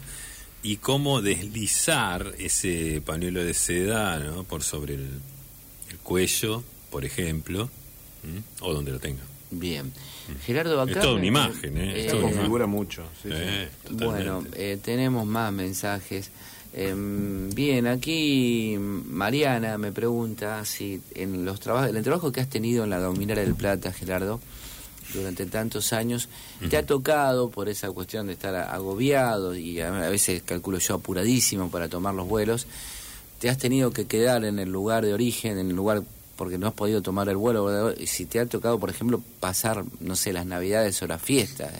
[0.63, 4.45] y cómo deslizar ese pañuelo de seda, ¿no?
[4.45, 5.09] Por sobre el,
[5.91, 7.71] el cuello, por ejemplo,
[8.25, 8.43] ¿m?
[8.61, 9.23] o donde lo tenga.
[9.51, 9.93] Bien.
[10.47, 10.93] Gerardo, acá...
[10.93, 11.93] Es toda una me- imagen, ¿eh?
[11.95, 13.03] Eh, Esto toda una configura mucho.
[13.23, 13.35] sí, sí.
[13.35, 14.05] Eh, totalmente.
[14.07, 16.31] Bueno, eh, tenemos más mensajes.
[16.75, 22.49] Em, bien, aquí Mariana me pregunta si en los trabajos, en el trabajo que has
[22.49, 24.41] tenido en la Dominera del Plata, Gerardo,
[25.13, 26.29] durante tantos años,
[26.71, 30.95] te ha tocado por esa cuestión de estar agobiado y a a veces calculo yo
[30.95, 32.67] apuradísimo para tomar los vuelos,
[33.39, 36.03] te has tenido que quedar en el lugar de origen, en el lugar
[36.37, 39.85] porque no has podido tomar el vuelo, y si te ha tocado, por ejemplo, pasar,
[40.01, 41.71] no sé, las navidades o las fiestas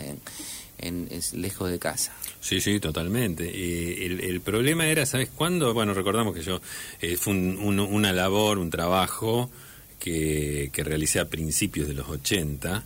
[0.77, 2.11] en, en- lejos de casa.
[2.43, 3.45] Sí, sí, totalmente.
[3.45, 5.73] Eh, el, el problema era, ¿sabes cuándo?
[5.73, 6.59] Bueno, recordamos que yo
[7.01, 9.49] eh, fue un- un- una labor, un trabajo
[9.97, 12.83] que, que realicé a principios de los 80,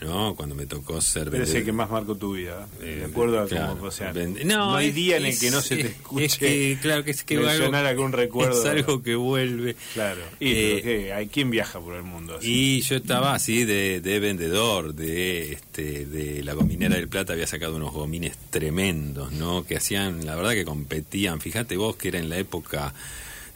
[0.00, 0.34] ¿no?
[0.36, 1.64] Cuando me tocó ser Pero es el vendedor.
[1.66, 2.66] que más marcó tu vida.
[2.80, 5.38] Eh, de acuerdo a claro, cómo, o sea, vende- no, hay es- día en el
[5.38, 8.12] que no se te es- escuche es que, claro, que es que mencionar algo- algún
[8.12, 8.60] recuerdo.
[8.60, 9.74] Es algo que vuelve.
[9.94, 10.20] Claro.
[10.38, 11.12] Y, Eh.
[11.14, 12.76] ¿Hay quién viaja por el mundo así?
[12.78, 17.46] Y yo estaba así de, de vendedor, de este, de la gominera del Plata había
[17.46, 19.64] sacado unos gomines tremendos, ¿no?
[19.66, 21.40] Que hacían, la verdad que competían.
[21.40, 22.94] Fíjate vos que era en la época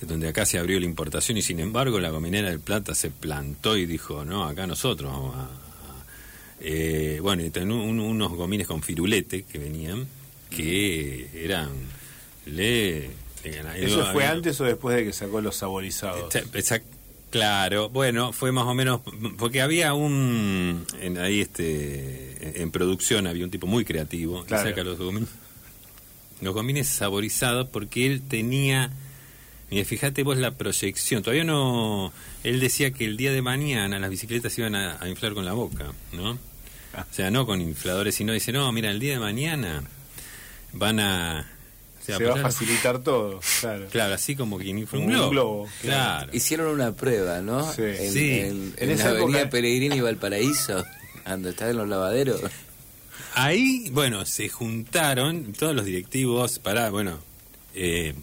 [0.00, 3.76] donde acá se abrió la importación y sin embargo la gominera del Plata se plantó
[3.76, 5.48] y dijo, no, acá nosotros vamos a...
[6.62, 6.66] a-".
[6.68, 10.06] Eh, bueno, y tenía un- unos gomines con firulete que venían,
[10.50, 11.70] que eran...
[12.46, 13.10] Le,
[13.44, 16.32] le gana- ¿Eso fue antes o después de que sacó los saborizados?
[16.34, 16.82] Exact- exact-
[17.30, 19.00] Claro, bueno, fue más o menos
[19.38, 24.50] porque había un en, ahí este en, en producción había un tipo muy creativo que
[24.68, 25.30] saca los gomines
[26.42, 28.90] los gomines saborizados porque él tenía
[29.70, 32.12] mira, fíjate vos la proyección, todavía no
[32.44, 35.54] él decía que el día de mañana las bicicletas iban a, a inflar con la
[35.54, 36.36] boca, ¿no?
[36.94, 39.82] O sea, no con infladores, sino dice, "No, mira, el día de mañana
[40.72, 41.48] van a
[42.00, 43.86] o sea, se va a facilitar todo, claro.
[43.90, 45.30] Claro, así como quien infla un globo.
[45.30, 46.30] globo, Claro.
[46.34, 47.72] Hicieron una prueba, ¿no?
[47.72, 47.82] Sí.
[47.82, 48.30] En, Sí.
[48.40, 50.84] en- En en esa la avenida época- Pellegrini y Valparaíso,
[51.26, 52.40] donde están en los lavaderos.
[53.34, 57.18] Ahí, bueno, se juntaron todos los directivos para, bueno,
[57.74, 58.14] eh,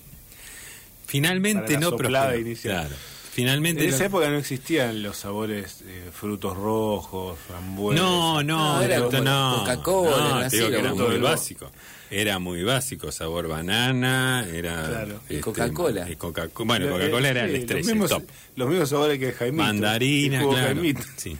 [1.08, 2.38] finalmente Para la no prosperó.
[2.38, 2.88] inicial.
[2.88, 2.96] Claro.
[3.40, 8.04] Finalmente En esa no- época no existían los sabores eh, frutos rojos, frambuesas.
[8.04, 11.18] no, no, No, era no, como no, Coca-Cola, no, era te digo que era muy
[11.18, 11.72] básico.
[12.12, 15.22] Era muy básico, sabor banana, era Claro.
[15.30, 16.10] Y Coca-Cola.
[16.10, 18.30] eh, Coca- bueno, Eh, Coca-Cola era sí, el estrés, los mismos, el top.
[18.56, 19.64] los mismos sabores que Jaimito.
[19.64, 20.58] Mandarina, claro.
[20.76, 21.02] Jaimito.
[21.18, 21.38] Sí,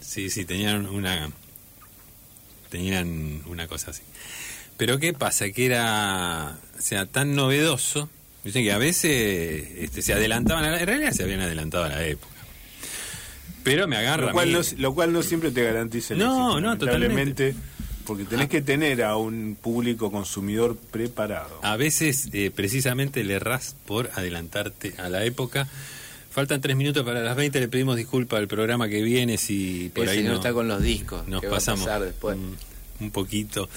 [0.00, 1.28] sí, sí, tenían una,
[2.70, 4.02] tenían una cosa así.
[4.76, 8.08] Pero qué pasa que era, o sea, tan novedoso.
[8.44, 11.88] Dicen que a veces este, se adelantaban, a la, en realidad se habían adelantado a
[11.88, 12.32] la época.
[13.62, 14.24] Pero me agarra.
[14.24, 16.24] Lo a cual, mí- no, lo cual no siempre te garantiza el No,
[16.56, 17.54] éxito, no, lamentablemente,
[18.04, 21.60] Porque tenés que tener a un público consumidor preparado.
[21.62, 25.68] A veces, eh, precisamente, le errás por adelantarte a la época.
[26.32, 27.60] Faltan tres minutos para las 20.
[27.60, 30.66] Le pedimos disculpas al programa que viene si por el ahí señor no- está con
[30.66, 31.28] los discos.
[31.28, 32.36] nos ¿qué va a pasamos pasar después?
[32.36, 32.56] un,
[32.98, 33.68] un poquito.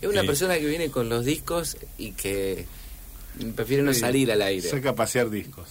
[0.00, 2.64] Es una Eh, persona que viene con los discos y que
[3.54, 4.68] prefiere no salir al aire.
[4.68, 5.68] Saca a pasear discos.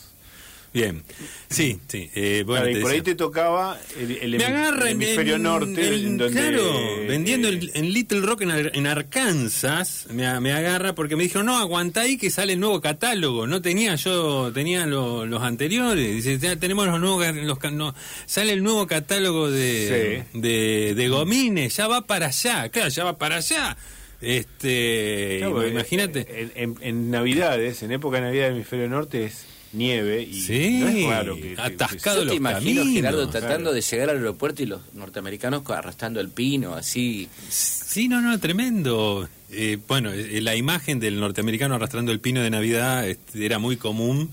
[0.74, 1.04] Bien,
[1.52, 2.10] sí, sí.
[2.16, 5.36] eh, bueno, Claro, y por ahí te tocaba el, el me agarra el en hemisferio
[5.36, 6.74] en- norte, en- en donde, claro,
[7.08, 11.60] vendiendo eh, en, Little Rock en, Ar- en Arkansas, me, agarra porque me dijeron, no,
[11.60, 13.46] aguantá ahí que sale el nuevo catálogo.
[13.46, 16.16] No tenía yo, tenía lo- los anteriores.
[16.16, 17.94] Dice, ya tenemos los nuevos, los, no,
[18.26, 23.16] sale el nuevo catálogo de, de, de Gomines, ya va para allá, claro, ya va
[23.20, 23.78] para allá.
[24.24, 26.42] Este, Claro, y eh, imagínate.
[26.42, 30.78] En, en- en Navidades, en época de Navidad del hemisferio norte es nieve y Sí,
[30.80, 32.18] no es raro que, que- atascado.
[32.18, 33.74] Yo te los imagino, caminos, Gerardo, tratando claro.
[33.74, 37.28] de llegar al aeropuerto y los norteamericanos arrastrando el pino, así.
[37.50, 39.28] Sí, no, no, tremendo.
[39.52, 43.78] Eh, bueno, eh, la imagen del norteamericano arrastrando el pino de Navidad este, era muy
[43.78, 44.30] común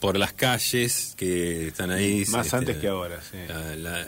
[0.00, 2.24] por las calles que están ahí.
[2.28, 3.38] Más este, antes que ahora, sí.
[3.48, 4.06] la- la, eh,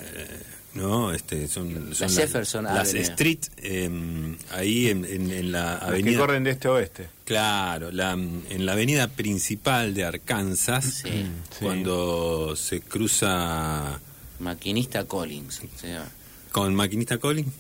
[0.79, 6.19] no, este, son, son Jefferson las street eh, ahí en, en- en la que avenida.
[6.19, 7.09] corren de este a oeste.
[7.25, 11.09] Claro, la, en la avenida principal de Arkansas, Sí.
[11.11, 11.25] Sí.
[11.61, 14.01] cuando se cruza
[14.39, 15.63] Maquinista Collins.
[15.77, 16.07] se llama.
[16.53, 17.53] con Maquinista Collins.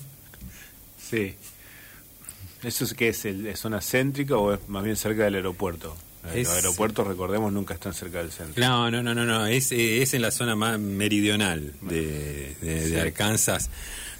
[1.10, 1.34] Sí.
[2.62, 3.24] ¿Eso es qué es?
[3.24, 5.96] El, ¿Es zona céntrica o es más bien cerca del aeropuerto?
[6.34, 8.62] Los aeropuertos, recordemos, nunca están cerca del centro.
[8.62, 9.46] No, no, no, no, no.
[9.46, 13.00] Es, eh, es en la zona más meridional de, de-.
[13.00, 13.70] Arkansas.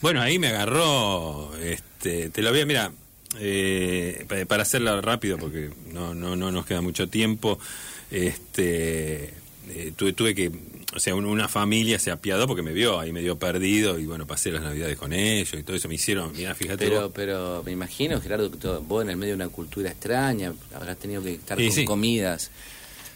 [0.01, 2.93] Bueno, ahí me agarró, este, te lo voy a, mira,
[3.41, 7.59] eh, pa- para hacerla rápido, porque no, no, no nos queda mucho tiempo,
[8.11, 9.33] este,
[9.71, 10.51] eh, tuve, tuve que,
[10.95, 14.27] o sea, un- una familia se apiadó porque me vio ahí medio perdido y bueno,
[14.27, 17.12] pasé las navidades con ellos y todo eso me hicieron, mira, fíjate Pero, vos.
[17.14, 20.99] pero me imagino, Gerardo, que todo- vos en el medio de una cultura extraña, habrás
[20.99, 21.85] tenido que estar Sí, con sí.
[21.85, 22.51] comidas,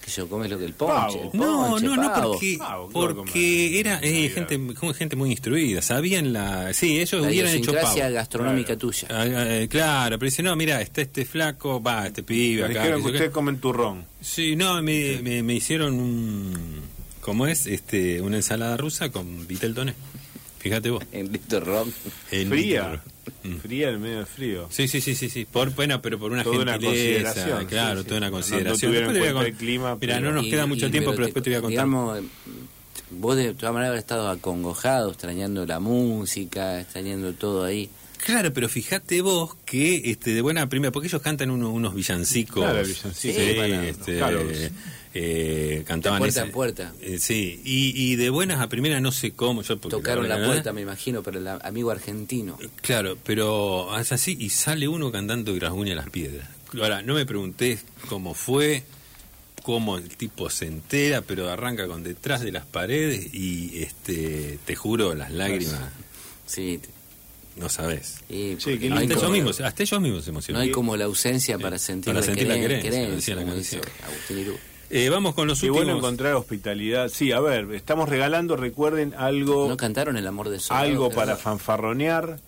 [0.04, 1.30] que yo comes lo que el ponche, Pavo.
[1.32, 2.32] el No, ponche, no, no, pavo.
[2.32, 6.74] porque, Pavo, porque era eh, gente, como gente muy instruida, sabían la...
[6.74, 7.96] Sí, ellos La hubieran hecho pavo.
[8.12, 8.78] gastronómica Claro.
[8.78, 9.08] tuya.
[9.10, 12.80] Ah, eh, claro, pero dice, no, mira, está este flaco, va, este pibe Me acá.
[12.80, 13.12] dijeron que qué.
[13.12, 14.04] ustedes comen turrón.
[14.20, 16.82] Sí, no, me, me, me hicieron un...
[17.20, 17.66] ¿Cómo es?
[17.68, 19.94] este Una ensalada rusa con vitel toné.
[20.62, 21.02] Fíjate vos.
[21.12, 21.88] En Víctor Rock.
[22.30, 23.02] En Fría.
[23.44, 23.56] Mm.
[23.56, 24.68] Fría en medio del frío.
[24.70, 25.44] Sí, sí, sí, sí, sí.
[25.44, 28.08] Por, bueno, pero por una Toda una gentileza, consideración, claro, sí, sí.
[28.08, 28.90] toda una No- no consideración.
[28.90, 31.10] tuvieron Después te con- el clima, Mira, pero- no nos Y- queda mucho y- tiempo,
[31.10, 31.70] pero te- después te voy a contar.
[31.72, 32.22] Digamos, eh,
[33.10, 37.90] vos de todas maneras habrás estado acongojado, extrañando la música, extrañando todo ahí.
[38.24, 42.62] Claro, pero fíjate vos que este, de buena primera, porque ellos cantan uno- unos villancicos.
[42.64, 43.16] Claro, villancicos.
[43.16, 44.44] Sí, bueno, este, Carlos.
[45.14, 46.92] Eh, cantaban De puerta ese- en puerta.
[47.02, 49.62] eh, sí, y, y de buenas a primera no sé cómo.
[49.62, 52.58] Yo Tocaron la puerta, me imagino, pero el amigo argentino.
[52.80, 56.48] Claro, pero es así y sale uno cantando y rasguña las piedras.
[56.80, 58.84] Ahora, no me pregunté cómo fue,
[59.62, 64.74] cómo el tipo se entera, pero arranca con detrás de las paredes y este te
[64.74, 65.80] juro las lágrimas,
[66.46, 66.80] Sí,
[67.56, 68.16] no sabes.
[68.28, 68.56] Sí,
[68.88, 70.62] no, Hasta ellos como, mismos, hasta ellos mismos se no emocionan.
[70.62, 73.44] hay como la ausencia para sentir, para la, sentir la queren- querencia, querencia, decía la
[73.44, 73.82] canción.
[74.06, 74.56] Agustín Irú.
[74.94, 75.86] Eh, vamos con los Qué últimos.
[75.86, 77.08] bueno encontrar hospitalidad.
[77.08, 81.36] Sí, a ver, estamos regalando, recuerden, algo, ¿No cantaron El amor de Soldado, algo para
[81.36, 82.38] fanfarronear.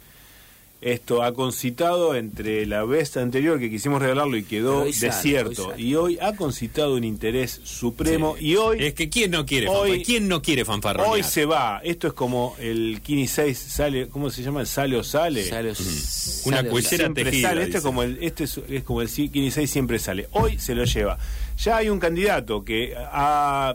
[0.85, 5.67] Esto ha concitado entre la vez anterior que quisimos regalarlo y quedó sale, desierto.
[5.69, 5.83] hoy sale.
[5.83, 8.37] y hoy ha concitado un interés supremo.
[8.39, 8.49] Sí.
[8.49, 10.03] Y hoy, Es que quién no quiere Hoy-?
[10.05, 11.11] ¿Quién no quiere fanfarronear?
[11.11, 11.81] hoy se va.
[11.83, 14.61] Esto es como el Kini 6 sale, ¿cómo se llama?
[14.61, 15.45] El sale o sale.
[15.45, 17.61] Sale- Una sale- cuellera siempre tejida, sale.
[17.63, 17.79] Este dice.
[17.79, 20.29] es como el, este es, es como el Kini 6 siempre sale.
[20.33, 21.17] Hoy se lo lleva.
[21.57, 23.75] Ya hay un candidato que ha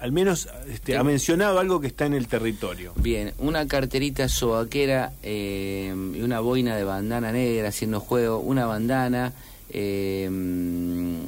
[0.00, 2.92] al menos este, ha mencionado algo que está en el territorio.
[2.96, 9.32] Bien, una carterita sobaquera eh, y una boina de bandana negra haciendo juego, una bandana,
[9.72, 10.28] eh,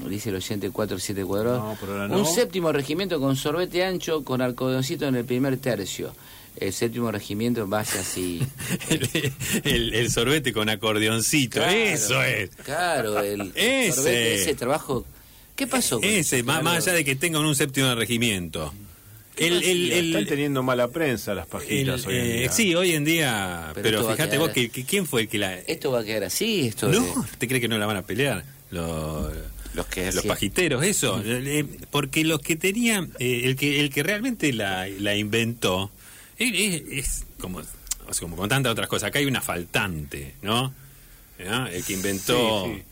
[0.09, 2.19] dice el oyente 47 cuadrados, No, no.
[2.19, 6.13] un séptimo regimiento con sorbete ancho con arcodoncito en el primer tercio.
[6.57, 8.43] El séptimo regimiento vaya así.
[8.91, 9.09] el,
[9.65, 12.51] el- el sorbete con acordeoncito, Claro, eso es.
[12.65, 15.05] Claro, el sorbete, ese trabajo.
[15.65, 16.01] ¿Qué pasó?
[16.01, 18.73] con Ese, más, allá de que tengan un séptimo de regimiento.
[19.37, 22.53] El, el- el- Están teniendo mala prensa las el- pajitas hoy en eh, día.
[22.53, 23.73] sí, hoy en día.
[23.75, 25.55] Pero a fíjate vos, que, que- ¿quién fue el que la.?
[25.59, 28.03] Esto va a quedar así, esto no, de- ¿te crees que no la van a
[28.03, 28.45] pelear?
[28.71, 29.33] Los,
[29.75, 31.23] los que los hacían- pajiteros, eso.
[31.25, 33.11] Eh, porque los que tenían.
[33.19, 35.91] eh, el, que, el que realmente la, la inventó.
[36.39, 37.63] Es, es como, o
[38.15, 39.09] sea, como con tantas otras cosas.
[39.09, 40.75] Acá hay una faltante, ¿no?
[41.43, 41.67] ¿No?
[41.69, 42.67] El que inventó.
[42.67, 42.83] Sí, sí.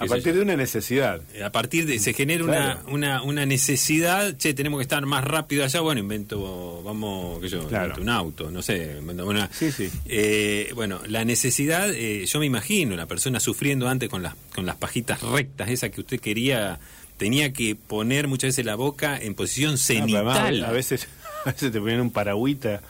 [0.00, 1.20] A partir de una necesidad.
[1.44, 2.80] A partir de se genera Claro.
[2.86, 7.48] una, una, una necesidad, che, tenemos que estar más rápido allá, bueno, invento, vamos, qué
[7.48, 7.86] sé yo, Claro.
[7.86, 9.50] invento un auto, no sé, invento una...
[9.52, 9.90] Sí, sí.
[10.06, 14.66] Eh, bueno, la necesidad, eh, yo me imagino, la persona sufriendo antes con las, con
[14.66, 16.78] las pajitas rectas, esa que usted quería,
[17.16, 20.64] tenía que poner muchas veces la boca en posición Ah, además, cenital.
[20.64, 21.08] a veces
[21.44, 22.82] a veces te ponían un paragüita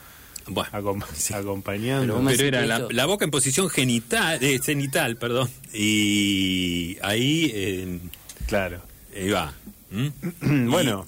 [0.49, 1.33] Bueno, acom- sí.
[1.33, 2.15] acompañando.
[2.15, 7.99] Pero pero era la, la boca en posición genital, eh, cenital, perdón, y ahí eh,
[8.47, 8.81] Claro.
[9.15, 9.53] ahí va.
[9.91, 10.67] ¿Mm?
[10.69, 11.07] bueno,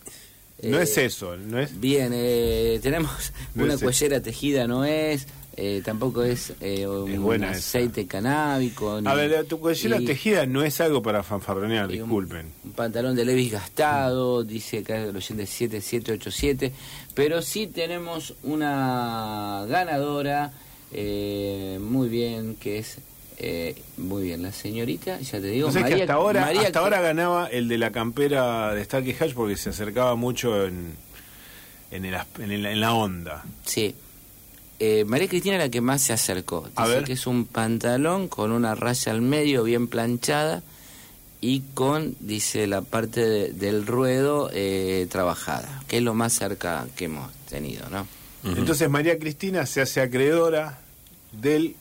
[0.63, 4.85] no eh, es eso, no es Bien, eh, tenemos No una es- cuellera tejida, no
[4.85, 5.27] es,
[5.57, 7.57] eh, tampoco es, eh, un buena esa.
[7.59, 9.01] aceite canábico.
[9.01, 12.47] ni- A ver, tu cuellera y- tejida no es algo para fanfarronear, y un- disculpen.
[12.63, 16.71] Un, pantalón de Levis gastado, dice acá el oyente 7787,
[17.15, 20.51] pero sí tenemos una ganadora,
[20.91, 22.97] eh, muy bien, que es,
[23.37, 26.79] eh, muy bien, la señorita, ya te digo, Entonces que María, hasta ahora, María hasta
[26.79, 30.95] ahora ganaba el de la campera de Starkey Hatch porque se acercaba mucho en,
[31.91, 33.43] en, el en, el- en la onda.
[33.65, 33.95] Sí.
[34.79, 36.61] Eh, María Cristina es la que más se acercó.
[36.61, 37.03] Dice A ver.
[37.03, 40.63] que es un pantalón con una raya al medio bien planchada
[41.41, 46.87] y con, dice, la parte de- del ruedo eh, trabajada, que es lo más cerca
[46.95, 48.07] que hemos tenido, ¿no?
[48.43, 50.79] Entonces María Cristina se hace acreedora
[51.31, 51.75] del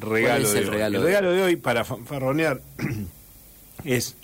[0.00, 0.70] regalo es de el hoy.
[0.70, 2.60] regalo el de regalo de hoy para fanfarronear
[3.84, 4.14] es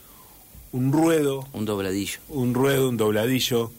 [0.73, 2.19] un ruedo, Un dobladillo.
[2.29, 3.71] un ruedo, un dobladillo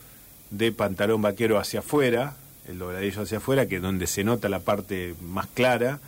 [0.51, 2.35] de pantalón vaquero hacia afuera,
[2.67, 5.99] el dobladillo hacia afuera, que es donde se nota la parte más clara,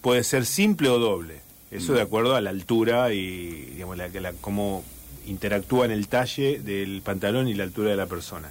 [0.00, 1.40] puede ser simple o doble.
[1.72, 4.84] Eso de acuerdo a la altura y digamos, la, la- cómo
[5.26, 8.50] interactúa en el talle del pantalón y la altura de la persona.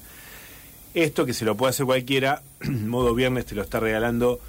[0.94, 4.40] Esto que se lo puede hacer cualquiera, modo viernes te lo está regalando,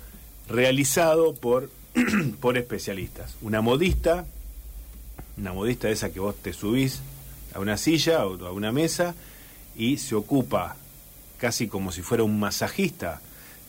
[0.49, 1.71] realizado por
[2.41, 3.35] por especialistas.
[3.43, 4.25] Una modista,
[5.37, 7.01] una modista esa que vos te subís
[7.55, 9.15] a una silla o a una mesa
[9.77, 10.77] y se ocupa,
[11.39, 13.21] casi como si fuera un masajista,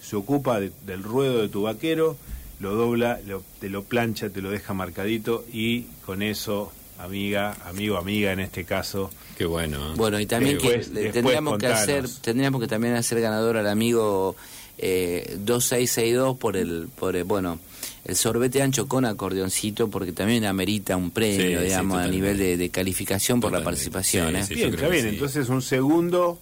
[0.01, 2.15] se ocupa de- del ruedo de tu vaquero,
[2.63, 7.97] lo dobla, lo- te lo plancha, te lo deja marcadito y con eso, amiga, amigo,
[7.97, 9.77] amiga en este caso, Qué bueno.
[9.77, 9.93] ¿eh?
[9.95, 13.67] Bueno, y también Después- que después tendríamos que hacer, tendríamos que también hacer ganador al
[13.67, 14.35] amigo
[14.77, 17.59] eh, 2662 por el, por el, bueno,
[18.05, 22.37] el sorbete ancho con acordeoncito, porque también amerita un premio, Sí, sí, digamos, a nivel
[22.37, 24.31] de, de calificación por la participación.
[24.31, 24.43] Sí, ¿eh?
[24.45, 24.53] sí.
[24.55, 25.03] Bien, está bien.
[25.03, 25.09] sí.
[25.09, 26.39] Entonces un segundo,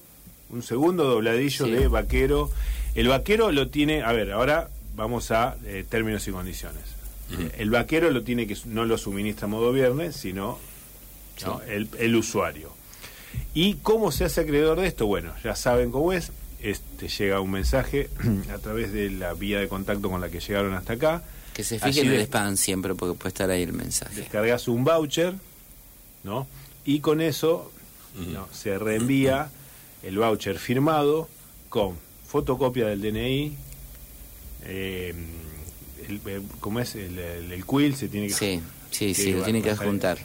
[0.49, 1.71] un segundo dobladillo Sí.
[1.71, 2.49] de vaquero.
[2.95, 6.83] El vaquero lo tiene, a ver, ahora vamos a eh, términos y condiciones.
[7.37, 10.59] Eh, El vaquero lo tiene que no lo suministra modo viernes, sino
[11.45, 11.61] ¿no?
[11.61, 12.71] el, el usuario.
[13.53, 15.05] ¿Y cómo se hace acreedor de esto?
[15.07, 16.31] Bueno, ya saben cómo es.
[16.61, 18.09] Este llega un mensaje
[18.53, 21.23] a través de la vía de contacto con la que llegaron hasta acá.
[21.53, 24.15] Que se fijen en el spam siempre, porque puede estar ahí el mensaje.
[24.15, 25.33] descargas un voucher,
[26.23, 26.47] ¿no?
[26.85, 27.71] Y con eso
[28.31, 28.47] ¿no?
[28.53, 29.49] se reenvía
[30.03, 31.27] el voucher firmado
[31.69, 31.95] con
[32.27, 33.55] fotocopia del DNI,
[34.65, 35.13] eh,
[36.07, 36.95] el, eh, ¿cómo es?
[36.95, 38.33] El, el, el quill se tiene que...
[38.33, 40.17] Sí, sí, que sí, lo va- tiene que adjuntar.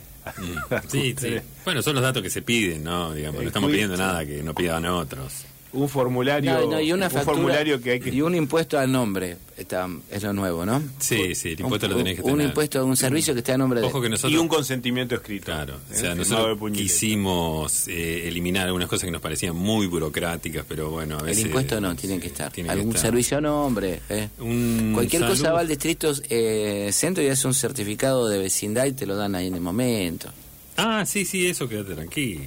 [0.89, 1.37] Sí, sí.
[1.65, 3.13] Bueno, son los datos que se piden, ¿no?
[3.15, 4.03] Digamos, El no estamos pidiendo sí.
[4.03, 5.33] nada que no pidan otros.
[5.77, 8.11] Un formulario, No, no, y una un factura formulario que hay que...
[8.11, 10.83] y un impuesto al nombre, está, es lo nuevo, ¿no?
[10.99, 12.47] Sí, sí, el impuesto un, lo tenés que un tener.
[12.47, 13.87] impuesto, un servicio que esté a nombre de...
[13.87, 14.33] Que nosotros...
[14.33, 15.45] y un consentimiento escrito.
[15.47, 15.95] Claro, ¿eh?
[15.95, 21.17] o sea, nosotros quisimos eh, eliminar algunas cosas que nos parecían muy burocráticas, pero bueno,
[21.17, 21.45] a El veces...
[21.47, 22.51] impuesto no, tiene que estar.
[22.51, 23.03] tiene que Algún estar.
[23.11, 24.01] servicio a nombre.
[24.09, 24.29] eh.
[24.39, 28.93] Un Cualquier cosa va al distrito eh, centro y hace un certificado de vecindad y
[28.93, 30.31] te lo dan ahí en el momento.
[30.77, 32.43] Ah, sí, sí, eso quédate tranquilo.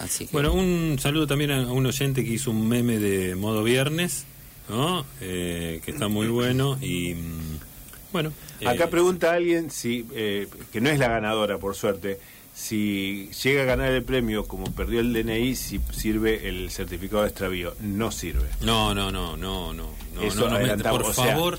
[0.00, 0.32] Así que...
[0.32, 4.24] Bueno, un saludo también a un oyente que hizo un meme de modo viernes,
[4.68, 5.04] ¿no?
[5.20, 7.14] Eh, que está muy bueno y...
[7.14, 7.58] mm,
[8.12, 8.32] Bueno.
[8.66, 12.18] Acá eh, pregunta alguien si, eh, que no es la ganadora, por suerte,
[12.54, 17.28] si llega a ganar el premio como perdió el DNI, si sirve el certificado de
[17.28, 17.74] extravío.
[17.80, 18.48] No sirve.
[18.60, 19.90] No, no, no, no, no.
[20.14, 21.58] no, Eso no, no, adelantamos, por o sea, favor,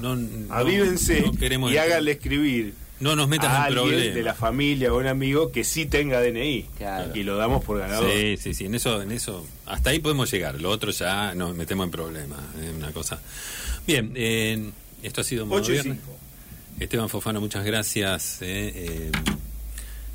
[0.00, 4.14] no, no- Avívense no queremos y háganle escribir No nos metas a en alguien problemas.
[4.14, 7.10] de la familia o un amigo que sí tenga DNI Claro.
[7.14, 8.10] y lo damos por ganador.
[8.10, 10.60] Sí, sí, sí, en eso, en eso, hasta ahí podemos llegar.
[10.60, 13.20] Lo otro ya nos metemos en problemas, es una cosa.
[13.86, 14.70] Bien, eh,
[15.02, 15.98] esto ha sido Modo Viernes.
[16.80, 18.38] Esteban Fofano, muchas gracias.
[18.40, 19.12] eh, eh,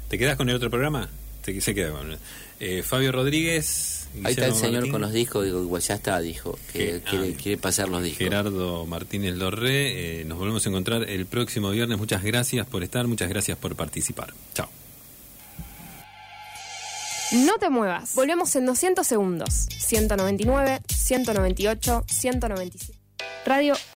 [0.10, 1.10] ¿Te quedas con el otro programa?
[1.44, 2.18] Te, se queda con
[2.60, 3.97] eh, Fabio Rodríguez.
[4.24, 7.02] Ahí está el señor Martín, con los discos, digo, igual ya está, dijo, que Que-
[7.02, 8.20] quiere, ah, quiere pasar los discos.
[8.20, 10.22] Gerardo Martínez Lorré.
[10.22, 11.98] eh, nos volvemos a encontrar el próximo viernes.
[11.98, 14.34] Muchas gracias por estar, muchas gracias por participar.
[14.54, 14.70] Chao.
[17.32, 18.16] No te muevas.
[18.16, 19.68] Volvemos en 200 segundos.
[19.80, 22.94] 199, 198, 197.
[23.46, 23.76] Radio